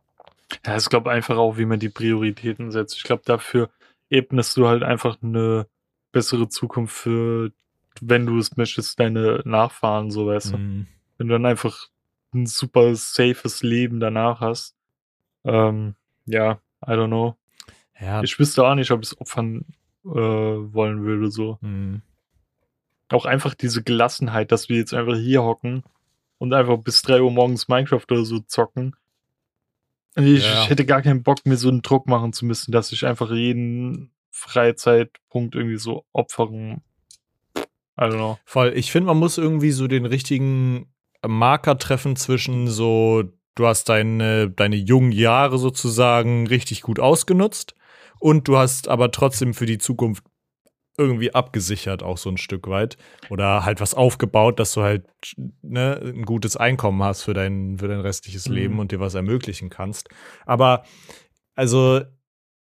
[0.66, 2.96] Ja, ich glaube einfach auch, wie man die Prioritäten setzt.
[2.96, 3.70] Ich glaube, dafür
[4.10, 5.66] ebnest du halt einfach eine
[6.10, 7.52] bessere Zukunft für,
[8.00, 10.58] wenn du es möchtest, deine Nachfahren, so weißt du.
[10.58, 10.86] Mhm.
[11.16, 11.86] Wenn du dann einfach
[12.34, 14.74] ein super safes Leben danach hast.
[15.44, 15.94] Ähm,
[16.26, 17.36] ja, I don't know.
[18.00, 18.22] Ja.
[18.22, 19.64] Ich wüsste auch nicht, ob ich es opfern
[20.04, 21.58] äh, wollen würde, so.
[21.60, 22.02] Mhm.
[23.08, 25.82] Auch einfach diese Gelassenheit, dass wir jetzt einfach hier hocken
[26.38, 28.94] und einfach bis 3 Uhr morgens Minecraft oder so zocken.
[30.16, 30.64] Ich, Ja.
[30.66, 34.10] hätte gar keinen Bock, mir so einen Druck machen zu müssen, dass ich einfach jeden
[34.30, 36.82] Freizeitpunkt irgendwie so opfern.
[37.56, 38.38] I don't know.
[38.44, 38.72] Voll.
[38.76, 40.86] Ich finde, man muss irgendwie so den richtigen
[41.26, 47.74] Marker treffen zwischen so, du hast deine, deine jungen Jahre sozusagen richtig gut ausgenutzt
[48.18, 50.24] und du hast aber trotzdem für die Zukunft
[50.98, 52.98] irgendwie abgesichert, auch so ein Stück weit.
[53.30, 55.06] Oder halt was aufgebaut, dass du halt
[55.62, 58.54] ne, ein gutes Einkommen hast für dein, für dein restliches Mhm.
[58.54, 60.10] Leben und dir was ermöglichen kannst.
[60.44, 60.84] Aber
[61.54, 62.02] also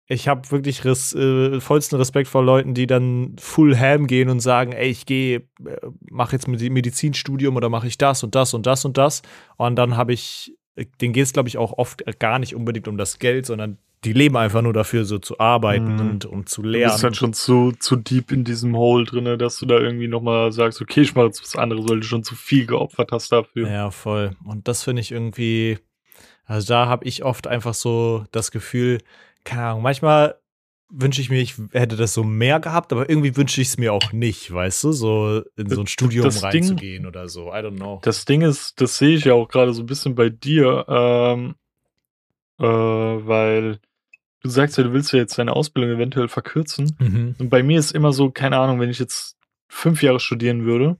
[0.07, 4.39] ich habe wirklich res, äh, vollsten Respekt vor Leuten, die dann full ham gehen und
[4.39, 5.77] sagen, ey, ich gehe, äh,
[6.11, 9.23] mache jetzt Medi- Medizinstudium oder mache ich das und das und das und das.
[9.57, 12.87] Und dann habe ich, äh, denen geht es, glaube ich, auch oft gar nicht unbedingt
[12.87, 15.99] um das Geld, sondern die leben einfach nur dafür, so zu arbeiten Mhm.
[15.99, 17.01] und um zu Du bist lernen.
[17.01, 20.79] dann schon zu, zu deep in diesem Hole drinne, dass du da irgendwie nochmal sagst,
[20.79, 23.67] okay, ich mache jetzt was anderes, weil du schon zu viel geopfert hast dafür.
[23.67, 24.35] Ja, voll.
[24.43, 25.79] Und das finde ich irgendwie,
[26.45, 28.99] also da habe ich oft einfach so das Gefühl,
[29.45, 30.35] keine Ahnung, manchmal
[30.89, 33.93] wünsche ich mir, ich hätte das so mehr gehabt, aber irgendwie wünsche ich es mir
[33.93, 37.47] auch nicht, weißt du, so in so ein Studium das reinzugehen Ding, oder so.
[37.49, 37.99] I don't know.
[38.03, 41.55] Das Ding ist, das sehe ich ja auch gerade so ein bisschen bei dir, ähm,
[42.59, 43.79] äh, weil
[44.41, 46.95] du sagst ja, du willst ja jetzt deine Ausbildung eventuell verkürzen.
[46.99, 47.35] Mhm.
[47.39, 50.97] Und bei mir ist immer so, keine Ahnung, wenn ich jetzt fünf Jahre studieren würde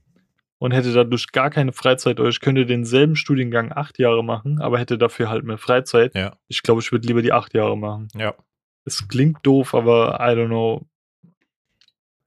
[0.58, 4.80] und hätte dadurch gar keine Freizeit, oder ich könnte denselben Studiengang acht Jahre machen, aber
[4.80, 6.16] hätte dafür halt mehr Freizeit.
[6.16, 8.08] Ja, Ich glaube, ich würde lieber die acht Jahre machen.
[8.16, 8.34] ja.
[8.88, 10.86] Es klingt doof, aber I don't know.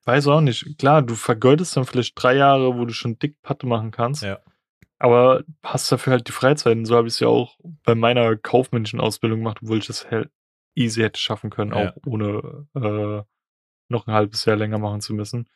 [0.05, 0.79] Weiß auch nicht.
[0.79, 4.23] Klar, du vergeudest dann vielleicht drei Jahre, wo du schon dick Patte machen kannst.
[4.23, 4.39] Ja.
[4.99, 6.77] Aber hast dafür halt die Freizeit.
[6.77, 10.11] Und so habe ich es ja auch bei meiner kaufmännischen Ausbildung gemacht, obwohl ich das
[10.11, 10.31] halt
[10.75, 11.91] easy hätte schaffen können, Ja.
[11.91, 13.23] auch ohne äh,
[13.89, 15.49] noch ein halbes Jahr länger machen zu müssen.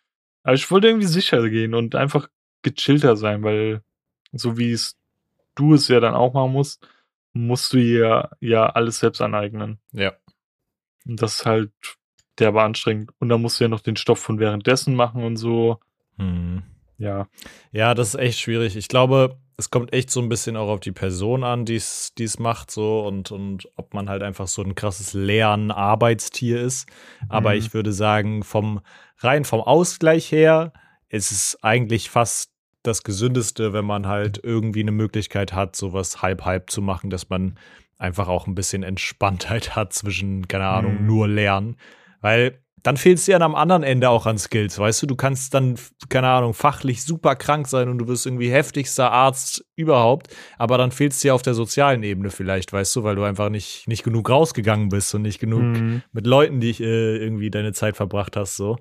[0.45, 2.29] Aber ich wollte irgendwie sicher gehen und einfach
[2.62, 3.83] gechillter sein, weil
[4.33, 4.96] so wie es
[5.55, 6.87] du es ja dann auch machen musst,
[7.35, 9.79] musst du ja, ja alles selbst aneignen.
[9.92, 10.12] Ja.
[11.07, 11.72] Und das ist halt
[12.38, 13.11] derbe anstrengend.
[13.18, 15.79] Und dann musst du ja noch den Stoff von währenddessen machen und so.
[16.16, 16.62] Mhm.
[16.98, 17.29] Ja.
[17.72, 18.77] Ja, das ist echt schwierig.
[18.77, 22.38] Ich glaube, es kommt echt so ein bisschen auch auf die Person an, die es
[22.38, 26.88] macht, so und, und ob man halt einfach so ein krasses Lern-Arbeitstier ist.
[27.29, 27.59] Aber Mhm.
[27.59, 28.81] ich würde sagen, vom
[29.18, 30.72] rein vom Ausgleich her
[31.09, 32.52] ist es eigentlich fast
[32.83, 37.57] das Gesündeste, wenn man halt irgendwie eine Möglichkeit hat, sowas halb-halb zu machen, dass man
[37.99, 41.07] einfach auch ein bisschen Entspanntheit hat zwischen, keine Ahnung, Mhm.
[41.07, 41.77] nur Lernen.
[42.21, 45.07] Weil dann fehlt es dir am anderen Ende auch an Skills, weißt du?
[45.07, 45.77] Du kannst dann,
[46.09, 50.90] keine Ahnung, fachlich super krank sein und du wirst irgendwie heftigster Arzt überhaupt, aber dann
[50.90, 54.03] fehlt es dir auf der sozialen Ebene vielleicht, weißt du, weil du einfach nicht, nicht
[54.03, 56.03] genug rausgegangen bist und nicht genug Mhm.
[56.11, 58.79] mit Leuten, die äh, irgendwie deine Zeit verbracht hast, so.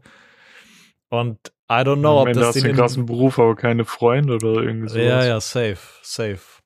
[1.11, 3.83] Und I don't know, ob Ende das hast du den einen krassen Beruf, aber keine
[3.83, 5.03] Freunde oder irgendwie sowas.
[5.03, 6.61] ja, ja, safe, safe.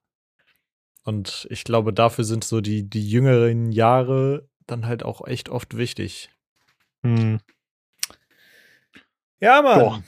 [1.03, 5.77] Und ich glaube, dafür sind so die, die jüngeren Jahre dann halt auch echt oft
[5.77, 6.29] wichtig.
[7.03, 7.39] Hm.
[9.39, 9.79] Ja, Mann.
[9.79, 10.03] Boah.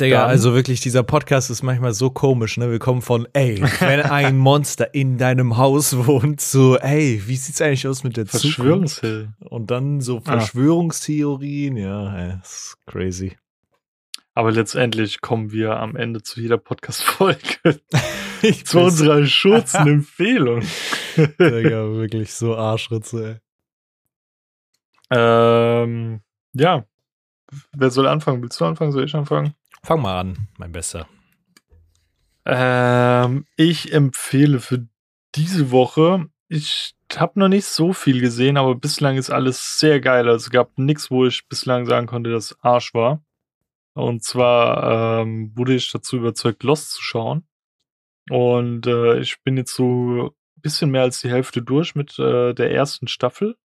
[0.00, 2.70] Digga, Dann- also wirklich, dieser Podcast ist manchmal so komisch, ne?
[2.70, 7.60] Wir kommen von, ey, wenn ein Monster in deinem Haus wohnt, zu, ey, wie sieht's
[7.60, 8.26] eigentlich aus mit der?
[8.26, 9.30] Verschwörungshill.
[9.40, 10.32] Und dann so Ah.
[10.32, 13.36] Verschwörungstheorien, ja, ey, ist crazy.
[14.34, 17.80] Aber letztendlich kommen wir am Ende zu jeder Podcast-Folge
[18.64, 20.60] zu unserer Schutzempfehlung.
[21.16, 23.40] Digga, wirklich so Arschritze,
[25.10, 26.20] ähm,
[26.52, 26.84] ja.
[27.74, 28.42] Wer soll anfangen?
[28.42, 28.92] Willst du anfangen?
[28.92, 29.54] Soll ich anfangen?
[29.88, 31.08] Fang mal an, mein Bester.
[32.44, 34.86] Ähm, ich empfehle für
[35.34, 40.28] diese Woche, ich habe noch nicht so viel gesehen, aber bislang ist alles sehr geil.
[40.28, 43.24] Also es gab nichts, wo ich bislang sagen konnte, dass Arsch war.
[43.94, 47.48] Und zwar ähm, wurde ich dazu überzeugt, Lost zu schauen.
[48.28, 52.52] Und äh, ich bin jetzt so ein bisschen mehr als die Hälfte durch mit äh,
[52.52, 53.56] der ersten Staffel.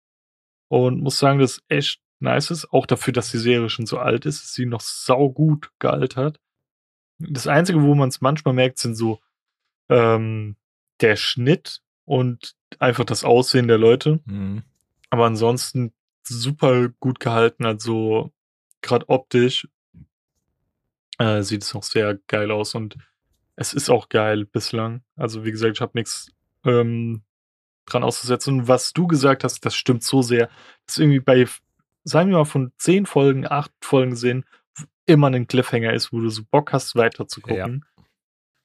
[0.69, 2.71] Und muss sagen, dass es echt nice ist.
[2.73, 6.39] Auch dafür, dass die Serie schon so alt ist, ist sie noch saugut gealtert.
[7.19, 9.19] Das Einzige, wo man es manchmal merkt, sind so
[9.89, 10.55] ähm,
[11.01, 14.19] der Schnitt und einfach das Aussehen der Leute.
[14.25, 14.63] Mhm.
[15.09, 17.65] Aber ansonsten super gut gehalten.
[17.65, 18.31] Also
[18.81, 19.67] gerade optisch
[21.19, 22.97] äh, sieht es noch sehr geil aus und
[23.55, 25.03] es ist auch geil bislang.
[25.15, 26.31] Also wie gesagt, ich habe nichts
[26.65, 27.21] ähm,
[27.85, 28.61] dran auszusetzen.
[28.61, 30.47] Und was du gesagt hast, das stimmt so sehr.
[30.85, 31.47] Das ist irgendwie bei,
[32.03, 34.45] sagen wir mal, von zehn Folgen, acht Folgen sehen,
[35.05, 37.85] immer ein Cliffhanger ist, wo du so Bock hast, weiter zu gucken.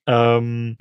[0.07, 0.77] Ähm,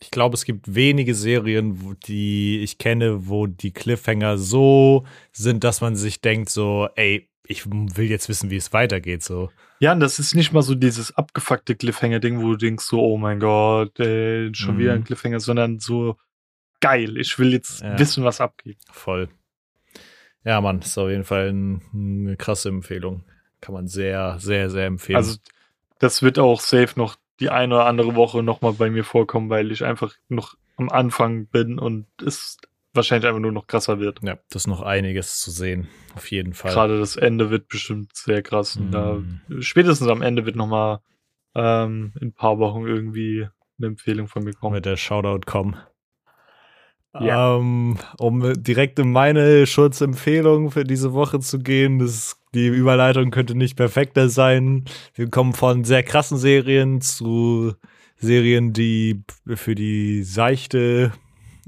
[0.00, 5.80] Ich glaube, es gibt wenige Serien, die ich kenne, wo die Cliffhanger so sind, dass
[5.80, 9.50] man sich denkt, so, ey, ich will jetzt wissen, wie es weitergeht, so.
[9.80, 13.16] Ja, und das ist nicht mal so dieses abgefuckte Cliffhanger-Ding, wo du denkst so, oh
[13.16, 14.78] mein Gott, ey, schon Mhm.
[14.78, 16.16] wieder ein Cliffhanger, sondern so
[16.80, 17.98] geil, ich will jetzt Ja.
[17.98, 18.78] wissen, was abgeht.
[18.90, 19.28] Voll.
[20.44, 23.24] Ja, Mann, ist auf jeden Fall ein, eine krasse Empfehlung.
[23.60, 25.16] Kann man sehr, sehr, sehr empfehlen.
[25.16, 25.38] Also
[25.98, 29.72] das wird auch safe noch die eine oder andere Woche nochmal bei mir vorkommen, weil
[29.72, 32.58] ich einfach noch am Anfang bin und es
[32.92, 34.20] wahrscheinlich einfach nur noch krasser wird.
[34.22, 35.88] ja, das ist noch einiges zu sehen.
[36.14, 36.72] Auf jeden Fall.
[36.72, 38.76] Gerade das Ende wird bestimmt sehr krass.
[38.76, 39.40] Und da, Mhm.
[39.60, 41.00] spätestens am Ende wird nochmal
[41.56, 43.48] ähm, in ein paar Wochen irgendwie
[43.78, 44.74] eine Empfehlung von mir kommen.
[44.74, 45.76] mit der Shoutout kommen.
[47.20, 47.56] Ja.
[47.56, 53.54] Ähm, um direkt in meine Schutzempfehlung für diese Woche zu gehen, das, die Überleitung könnte
[53.54, 54.84] nicht perfekter sein.
[55.14, 57.74] Wir kommen von sehr krassen Serien zu
[58.16, 59.22] Serien, die
[59.54, 61.12] für die seichte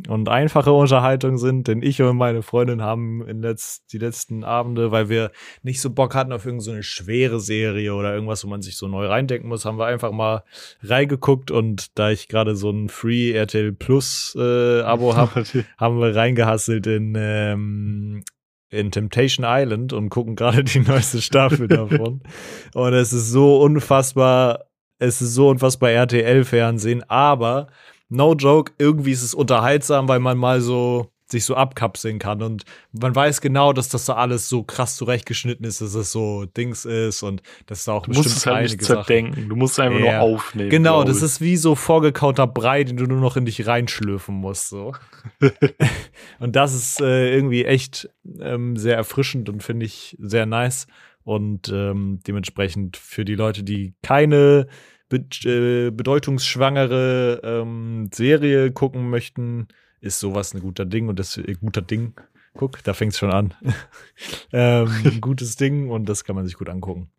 [0.09, 4.91] und einfache Unterhaltung sind, denn ich und meine Freundin haben in letzt, die letzten Abende,
[4.91, 5.31] weil wir
[5.63, 8.89] nicht so Bock hatten auf irgendeine so schwere Serie oder irgendwas, wo man sich so
[8.89, 10.43] neu reindenken muss, haben wir einfach mal
[10.83, 15.45] reingeguckt und da ich gerade so ein Free RTL Plus äh, Abo habe,
[15.79, 18.23] haben wir reingehasselt in ähm,
[18.69, 22.23] in Temptation Island und gucken gerade die neueste Staffel davon.
[22.75, 24.67] Und es ist so unfassbar,
[24.99, 27.69] es ist so unfassbar RTL-Fernsehen, aber
[28.09, 32.65] no joke, irgendwie ist es unterhaltsam, weil man mal so sich so abkapseln kann und
[32.93, 36.85] man weiß genau, dass das da alles so krass zurechtgeschnitten ist, dass es so Dings
[36.85, 39.49] ist und dass da auch du bestimmt musst es halt einige nicht zerdenken.
[39.49, 40.19] Du musst es einfach ja.
[40.19, 40.71] nur aufnehmen.
[40.71, 44.69] Genau, das ist wie so vorgekauter Brei, den du nur noch in dich reinschlürfen musst
[44.69, 44.95] so.
[46.39, 48.09] und das ist äh, irgendwie echt
[48.41, 50.87] ähm, sehr erfrischend und finde ich sehr nice
[51.25, 54.69] und ähm, dementsprechend für die Leute, die keine
[55.09, 59.69] be äh, bedeutungsschwangere ähm, Serie gucken möchten,
[60.01, 62.15] ist sowas ein guter Ding und das äh, guter Ding.
[62.55, 63.55] Guck, da fängt es schon an.
[64.53, 67.11] ähm, ein gutes Ding und das kann man sich gut angucken.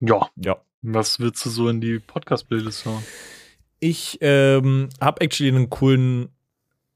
[0.00, 0.28] Ja.
[0.36, 0.56] Ja.
[0.82, 3.04] Was willst du so in die Podcast-Playlist haben?
[3.80, 6.30] Ich ähm, habe actually einen coolen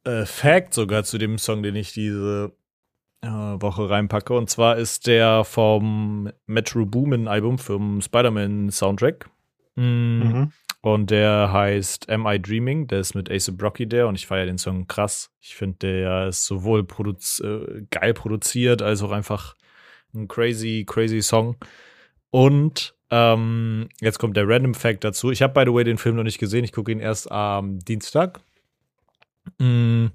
[0.05, 2.53] äh, Fact sogar zu dem Song, den ich diese
[3.21, 4.35] äh, Woche reinpacke.
[4.35, 9.29] Und zwar ist der vom Metro Boomin Album vom Spider-Man Soundtrack.
[9.77, 9.83] Mm.
[9.83, 10.53] Mhm.
[10.81, 12.87] Und der heißt Am I Dreaming?
[12.89, 15.31] Der ist mit Ace Brocky der und ich feiere den Song krass.
[15.41, 19.55] Ich finde, der ist sowohl produz äh, geil produziert als auch einfach
[20.15, 21.57] ein crazy, crazy Song.
[22.31, 25.31] Und ähm, jetzt kommt der Random Fact dazu.
[25.31, 26.65] Ich habe, by the way, den Film noch nicht gesehen.
[26.65, 28.41] Ich gucke ihn erst am Dienstag.
[29.59, 30.07] Mm.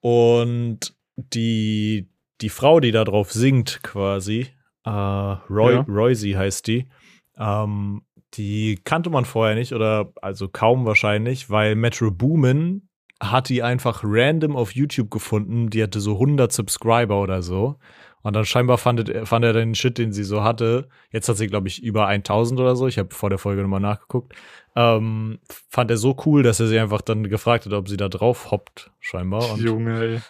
[0.00, 2.08] Und die,
[2.40, 4.48] die Frau, die da drauf singt, quasi,
[4.84, 5.80] äh, Roy, ja.
[5.88, 6.88] Royce heißt die,
[7.36, 8.02] ähm,
[8.34, 12.88] die kannte man vorher nicht oder also kaum wahrscheinlich, weil Metro Boomin
[13.20, 15.70] hat die einfach random auf YouTube gefunden.
[15.70, 17.76] Die hatte so 100 Subscriber oder so.
[18.22, 20.88] Und dann scheinbar fand, fand er den Shit, den sie so hatte.
[21.10, 22.86] Jetzt hat sie, glaube ich, über 1000 oder so.
[22.86, 24.34] Ich habe vor der Folge nochmal nachgeguckt.
[24.76, 25.38] Ähm,
[25.70, 28.50] fand er so cool, dass er sie einfach dann gefragt hat, ob sie da drauf
[28.50, 29.50] hoppt, scheinbar.
[29.52, 30.20] Und Junge, ey.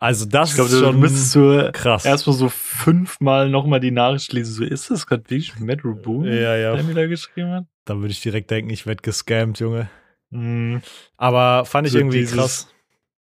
[0.00, 2.04] Also das glaub, ist schon müsstest du krass.
[2.04, 4.54] Erstmal so fünfmal nochmal die Nachricht lesen.
[4.54, 6.74] So, ist das gerade wirklich Matt Boom, ja, ja.
[6.74, 7.64] der mir da geschrieben hat?
[7.84, 9.90] Da würde ich direkt denken, ich werde gescammt, Junge.
[10.30, 10.82] Mhm.
[11.16, 12.74] Aber fand ich so irgendwie dieses, krass.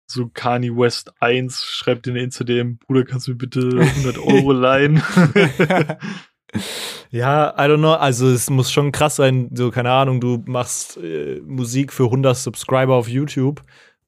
[0.07, 5.03] So Kanye West 1 schreibt in Instagram, Bruder, kannst du mir bitte 100 Euro leihen?
[7.11, 7.93] ja, I don't know.
[7.93, 9.49] Also es muss schon krass sein.
[9.53, 13.61] So, keine Ahnung, du machst äh, Musik für 100 Subscriber auf YouTube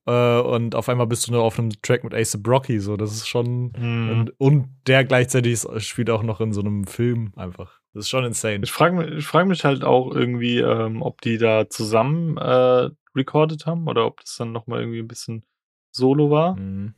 [0.08, 3.12] äh, und auf einmal bist du nur auf einem Track mit Ace Brocky, so, das
[3.12, 3.74] ist schon.
[3.78, 4.10] Mhm.
[4.10, 7.82] Und, und, der gleichzeitig spielt auch noch in so einem Film einfach.
[7.94, 8.62] Das ist schon insane.
[8.64, 13.66] Ich frage mich, frag mich halt auch irgendwie, ähm, ob die da zusammen äh, recorded
[13.66, 15.44] haben oder ob das dann nochmal irgendwie ein bisschen
[15.92, 16.56] solo war.
[16.56, 16.94] Mhm.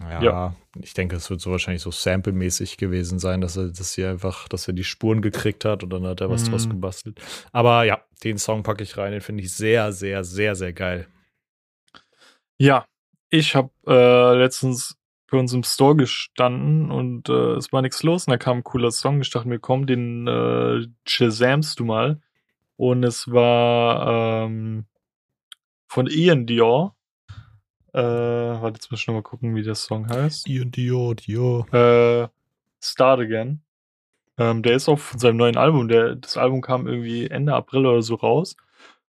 [0.00, 3.92] Ja, ja, ich denke, es wird so wahrscheinlich so sample-mäßig gewesen sein, dass er, dass
[3.92, 6.50] sie einfach, dass er die Spuren gekriegt hat und dann hat er was mhm.
[6.50, 7.20] draus gebastelt.
[7.52, 11.06] Aber ja, den Song packe ich rein, den finde ich sehr, sehr, sehr, sehr geil.
[12.62, 12.86] Ja,
[13.28, 14.96] ich habe äh, letztens
[15.28, 18.62] bei uns im Store gestanden und äh, es war nichts los und da kam ein
[18.62, 19.20] cooler Song.
[19.20, 22.20] Ich dachte mir, komm, den äh, Shazamst du mal.
[22.76, 24.86] Und es war ähm,
[25.88, 26.94] von Ian Dior.
[27.94, 30.48] Äh, warte, jetzt muss ich nochmal gucken, wie der Song heißt.
[30.48, 31.66] Ian Dior, Dior.
[31.74, 32.28] Äh,
[32.80, 33.60] Start Again.
[34.38, 35.88] Ähm, der ist auch von seinem neuen Album.
[35.88, 38.56] Der, das Album kam irgendwie Ende April oder so raus.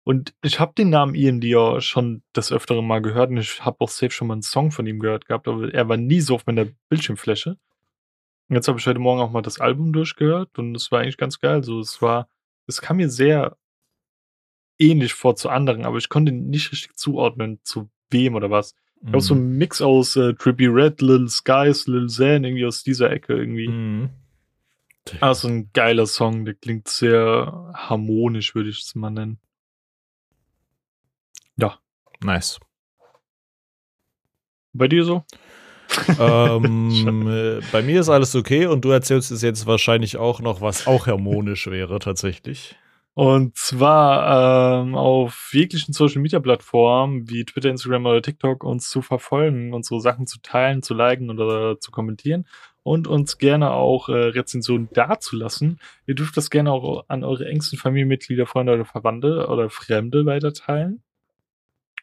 [0.05, 3.81] Und ich habe den Namen Ian Dior schon das öftere Mal gehört und ich habe
[3.81, 6.35] auch safe schon mal einen Song von ihm gehört gehabt, aber er war nie so
[6.35, 7.59] auf meiner Bildschirmfläche.
[8.49, 11.19] Und jetzt habe ich heute Morgen auch mal das Album durchgehört und es war eigentlich
[11.19, 11.63] ganz geil.
[11.63, 12.29] So, es war,
[12.67, 13.57] es kam mir sehr
[14.79, 18.75] ähnlich vor zu anderen, aber ich konnte nicht richtig zuordnen, zu wem oder was.
[19.03, 19.59] Ich glaube, so ein mhm.
[19.59, 23.69] Mix aus äh, Trippy Red, Little Skies, Little Zan, irgendwie aus dieser Ecke irgendwie.
[23.69, 24.11] Mhm.
[25.21, 29.39] Also ein geiler Song, der klingt sehr harmonisch, würde ich es mal nennen.
[31.61, 31.79] Ja.
[32.23, 32.61] Nice.
[34.73, 35.25] Bei dir so?
[36.19, 40.61] ähm, äh, bei mir ist alles okay und du erzählst es jetzt wahrscheinlich auch noch,
[40.61, 42.77] was auch harmonisch wäre tatsächlich.
[43.15, 49.03] Und zwar ähm, auf jeglichen Social Media Plattformen wie Twitter, Instagram oder TikTok uns zu
[49.03, 52.47] verfolgen, unsere Sachen zu teilen, zu liken oder zu kommentieren
[52.83, 55.81] und uns gerne auch äh, Rezensionen dazulassen.
[56.07, 61.03] Ihr dürft das gerne auch an eure engsten Familienmitglieder, Freunde oder Verwandte oder Fremde weiterteilen.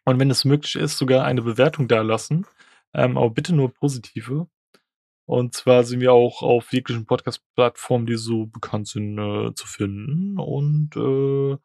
[0.07, 2.45] Und wenn es möglich ist, sogar eine Bewertung da lassen.
[2.93, 4.47] Ähm, aber bitte nur positive.
[5.25, 10.39] Und zwar sind wir auch auf jeglichen Podcast-Plattformen, die so bekannt sind, äh, zu finden.
[10.39, 11.57] Und äh,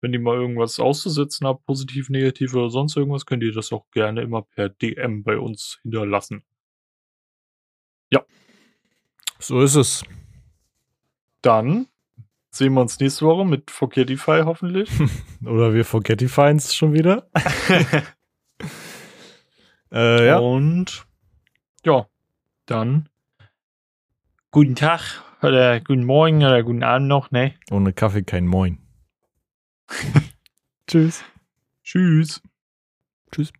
[0.00, 3.90] wenn ihr mal irgendwas auszusetzen habt, positiv, negativ oder sonst irgendwas, könnt ihr das auch
[3.90, 6.42] gerne immer per DM bei uns hinterlassen.
[9.42, 10.04] So ist es.
[11.40, 11.88] Dann
[12.50, 14.90] sehen wir uns nächste Woche mit Forgetify hoffentlich.
[15.44, 17.28] Oder wir Forgetifines schon wieder.
[19.92, 20.38] äh, ja.
[20.38, 21.06] Und
[21.84, 22.06] ja,
[22.66, 23.08] dann
[24.50, 27.54] guten Tag oder guten Morgen oder guten Abend noch, ne?
[27.70, 28.78] Ohne Kaffee kein Moin.
[30.86, 31.24] Tschüss.
[31.82, 32.42] Tschüss.
[33.32, 33.52] Tschüss.